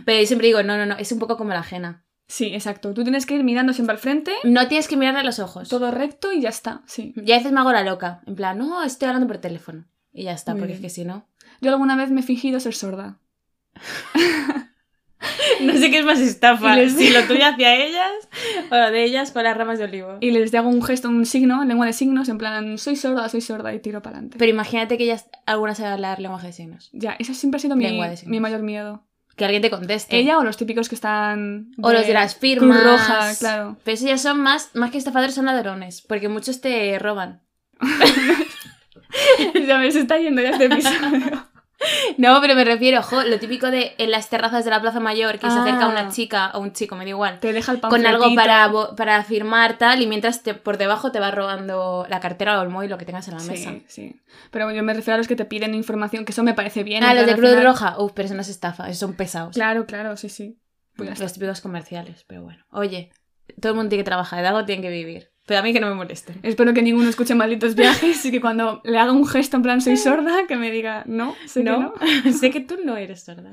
Pero 0.04 0.20
yo 0.20 0.26
siempre 0.26 0.48
digo, 0.48 0.62
no, 0.62 0.76
no, 0.76 0.84
no, 0.84 0.96
es 0.96 1.10
un 1.12 1.18
poco 1.18 1.38
como 1.38 1.50
la 1.54 1.60
ajena. 1.60 2.04
Sí, 2.30 2.54
exacto. 2.54 2.94
Tú 2.94 3.02
tienes 3.02 3.26
que 3.26 3.34
ir 3.34 3.42
mirando 3.42 3.72
siempre 3.72 3.92
al 3.94 3.98
frente, 3.98 4.32
No 4.44 4.68
tienes 4.68 4.86
que 4.86 4.96
mirarle 4.96 5.20
a 5.20 5.24
los 5.24 5.40
ojos. 5.40 5.68
todo 5.68 5.90
recto 5.90 6.32
y 6.32 6.40
ya 6.40 6.48
está. 6.48 6.82
Sí. 6.86 7.12
Y 7.16 7.32
a 7.32 7.36
veces 7.36 7.50
me 7.50 7.58
hago 7.58 7.72
la 7.72 7.82
loca. 7.82 8.22
En 8.26 8.36
plan, 8.36 8.56
no, 8.56 8.82
estoy 8.84 9.08
hablando 9.08 9.26
por 9.26 9.38
teléfono. 9.38 9.84
Y 10.12 10.22
ya 10.24 10.32
está, 10.32 10.52
Muy 10.52 10.60
porque 10.60 10.74
es 10.74 10.80
que 10.80 10.90
si 10.90 11.04
no. 11.04 11.26
Yo 11.60 11.70
alguna 11.70 11.96
vez 11.96 12.10
me 12.10 12.20
he 12.20 12.22
fingido 12.22 12.60
ser 12.60 12.74
sorda. 12.74 13.18
No 15.62 15.74
sé 15.74 15.90
qué 15.90 15.98
es 15.98 16.04
más 16.06 16.18
estafa. 16.20 16.74
Les- 16.76 16.94
Si 16.96 17.10
lo 17.10 17.22
tuyo 17.24 17.44
hacia 17.44 17.74
ellas 17.76 18.10
o 18.70 18.76
lo 18.76 18.90
de 18.90 19.04
ellas 19.04 19.30
con 19.32 19.44
las 19.44 19.54
ramas 19.56 19.78
de 19.78 19.84
olivo. 19.84 20.16
Y 20.20 20.30
les 20.30 20.54
hago 20.54 20.70
un 20.70 20.82
gesto, 20.82 21.08
un 21.10 21.26
signo, 21.26 21.62
lengua 21.64 21.84
de 21.84 21.92
signos, 21.92 22.30
en 22.30 22.38
plan, 22.38 22.78
soy 22.78 22.96
sorda, 22.96 23.28
soy 23.28 23.42
sorda, 23.42 23.74
y 23.74 23.80
tiro 23.80 24.00
para 24.00 24.16
adelante. 24.16 24.38
Pero 24.38 24.50
imagínate 24.50 24.96
que 24.96 25.04
ellas 25.04 25.28
alguna 25.44 25.74
sabe 25.74 25.90
hablar 25.90 26.20
lenguaje 26.20 26.46
de 26.46 26.52
signos. 26.54 26.88
Ya, 26.94 27.12
ese 27.18 27.34
siempre 27.34 27.58
ha 27.58 27.60
sido 27.60 27.76
mi, 27.76 27.84
mi 28.26 28.40
mayor 28.40 28.62
miedo. 28.62 29.04
Que 29.40 29.46
alguien 29.46 29.62
te 29.62 29.70
conteste. 29.70 30.18
Ella 30.18 30.37
o 30.37 30.44
los 30.44 30.59
típicos 30.59 30.90
que 30.90 30.94
están... 30.94 31.72
O 31.81 31.90
los 31.92 32.07
de 32.07 32.12
las 32.12 32.37
firmas. 32.37 32.79
Cruz 32.79 32.92
Roja, 32.92 33.35
claro. 33.38 33.79
Pero 33.83 33.94
esos 33.94 34.07
ya 34.07 34.18
son 34.18 34.38
más, 34.38 34.68
más 34.74 34.90
que 34.90 34.98
estafadores, 34.98 35.35
son 35.35 35.46
ladrones. 35.46 36.03
Porque 36.03 36.29
muchos 36.29 36.61
te 36.61 36.98
roban. 36.98 37.40
ya 39.66 39.79
me 39.79 39.90
se 39.92 40.00
está 40.00 40.18
yendo 40.18 40.42
ya 40.42 40.50
este 40.50 40.66
episodio. 40.66 41.46
No, 42.18 42.40
pero 42.40 42.54
me 42.54 42.64
refiero, 42.64 43.00
ojo, 43.00 43.22
lo 43.22 43.38
típico 43.38 43.70
de 43.70 43.94
en 43.98 44.10
las 44.10 44.28
terrazas 44.28 44.64
de 44.64 44.70
la 44.70 44.80
Plaza 44.80 45.00
Mayor 45.00 45.38
que 45.38 45.50
se 45.50 45.58
acerca 45.58 45.86
Ah. 45.86 45.88
una 45.88 46.08
chica 46.10 46.50
o 46.54 46.60
un 46.60 46.72
chico, 46.72 46.94
me 46.96 47.04
da 47.04 47.10
igual. 47.10 47.40
Te 47.40 47.52
deja 47.52 47.72
el 47.72 47.80
Con 47.80 48.04
algo 48.06 48.34
para, 48.34 48.70
para 48.96 49.24
firmar 49.24 49.78
tal 49.78 50.02
y 50.02 50.06
mientras 50.06 50.42
te, 50.42 50.52
por 50.54 50.76
debajo 50.76 51.10
te 51.10 51.20
va 51.20 51.30
robando 51.30 52.06
la 52.10 52.20
cartera 52.20 52.58
o 52.58 52.62
el 52.62 52.68
móvil, 52.68 52.90
lo 52.90 52.98
que 52.98 53.06
tengas 53.06 53.26
en 53.28 53.36
la 53.38 53.42
mesa. 53.44 53.70
Sí, 53.70 53.84
sí. 53.88 54.20
Pero 54.50 54.70
yo 54.72 54.82
me 54.82 54.92
refiero 54.92 55.14
a 55.14 55.18
los 55.18 55.28
que 55.28 55.36
te 55.36 55.44
piden 55.46 55.74
información, 55.74 56.24
que 56.24 56.32
eso 56.32 56.42
me 56.42 56.52
parece 56.54 56.82
bien. 56.84 57.02
Ah, 57.02 57.14
los 57.14 57.24
de 57.26 57.34
Cruz 57.34 57.50
final- 57.50 57.64
Roja. 57.64 57.98
Uf, 57.98 58.12
pero 58.14 58.26
eso 58.26 58.34
no 58.34 58.42
es 58.42 58.48
estafa, 58.48 58.84
esos 58.88 58.98
son 58.98 59.14
pesados. 59.14 59.54
Claro, 59.54 59.86
claro, 59.86 60.16
sí, 60.16 60.28
sí. 60.28 60.58
Pues. 60.96 61.18
Los 61.18 61.32
típicos 61.32 61.60
comerciales, 61.62 62.24
pero 62.26 62.42
bueno. 62.42 62.62
Oye, 62.72 63.10
todo 63.60 63.72
el 63.72 63.76
mundo 63.76 63.88
tiene 63.88 64.02
que 64.04 64.08
trabajar, 64.08 64.42
de 64.42 64.48
algo 64.48 64.64
tiene 64.66 64.82
que 64.82 64.90
vivir. 64.90 65.29
Pero 65.50 65.58
a 65.58 65.62
mí 65.64 65.72
que 65.72 65.80
no 65.80 65.88
me 65.88 65.94
molesten. 65.94 66.38
Espero 66.44 66.72
que 66.72 66.80
ninguno 66.80 67.08
escuche 67.08 67.34
malditos 67.34 67.74
viajes 67.74 68.24
y 68.24 68.30
que 68.30 68.40
cuando 68.40 68.80
le 68.84 68.96
haga 68.98 69.10
un 69.10 69.26
gesto 69.26 69.56
en 69.56 69.64
plan 69.64 69.80
soy 69.80 69.96
sorda, 69.96 70.46
que 70.46 70.54
me 70.54 70.70
diga, 70.70 71.02
no, 71.06 71.34
sé 71.44 71.64
que 71.64 71.70
no. 71.70 71.92
sé 72.38 72.52
que 72.52 72.60
tú 72.60 72.76
no 72.84 72.96
eres 72.96 73.24
sorda. 73.24 73.50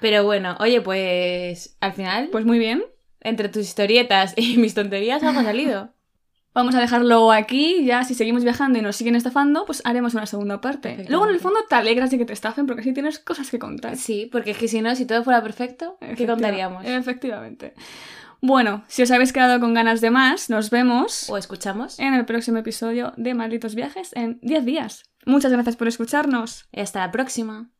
Pero 0.00 0.24
bueno, 0.24 0.56
oye, 0.58 0.80
pues 0.80 1.76
al 1.78 1.92
final, 1.92 2.30
Pues 2.32 2.44
muy 2.44 2.58
bien. 2.58 2.82
entre 3.20 3.48
tus 3.48 3.62
historietas 3.62 4.34
y 4.36 4.56
mis 4.56 4.74
tonterías, 4.74 5.22
algo 5.22 5.38
ha 5.38 5.44
salido. 5.44 5.94
Vamos 6.54 6.74
a 6.74 6.80
dejarlo 6.80 7.30
aquí, 7.30 7.84
ya 7.84 8.02
si 8.02 8.14
seguimos 8.14 8.42
viajando 8.42 8.80
y 8.80 8.82
nos 8.82 8.96
siguen 8.96 9.14
estafando, 9.14 9.64
pues 9.64 9.80
haremos 9.84 10.14
una 10.14 10.26
segunda 10.26 10.60
parte. 10.60 11.04
Luego 11.08 11.28
en 11.28 11.34
el 11.34 11.38
fondo 11.38 11.60
te 11.68 11.76
alegras 11.76 12.10
de 12.10 12.18
que 12.18 12.24
te 12.24 12.32
estafen 12.32 12.66
porque 12.66 12.80
así 12.80 12.92
tienes 12.92 13.20
cosas 13.20 13.48
que 13.48 13.60
contar. 13.60 13.96
Sí, 13.96 14.28
porque 14.32 14.50
es 14.50 14.58
que 14.58 14.66
si 14.66 14.80
no, 14.82 14.92
si 14.96 15.06
todo 15.06 15.22
fuera 15.22 15.40
perfecto, 15.40 15.98
¿qué 16.16 16.26
contaríamos? 16.26 16.84
Efectivamente. 16.84 17.74
Bueno, 18.40 18.84
si 18.88 19.02
os 19.02 19.10
habéis 19.10 19.32
quedado 19.32 19.58
con 19.60 19.74
ganas 19.74 20.00
de 20.00 20.10
más, 20.10 20.48
nos 20.48 20.70
vemos 20.70 21.28
¿O 21.28 21.36
escuchamos? 21.36 21.98
en 21.98 22.14
el 22.14 22.24
próximo 22.24 22.58
episodio 22.58 23.12
de 23.16 23.34
Malditos 23.34 23.74
Viajes 23.74 24.10
en 24.14 24.38
10 24.42 24.64
días. 24.64 25.02
Muchas 25.26 25.52
gracias 25.52 25.76
por 25.76 25.88
escucharnos. 25.88 26.66
Hasta 26.72 27.00
la 27.00 27.10
próxima. 27.10 27.70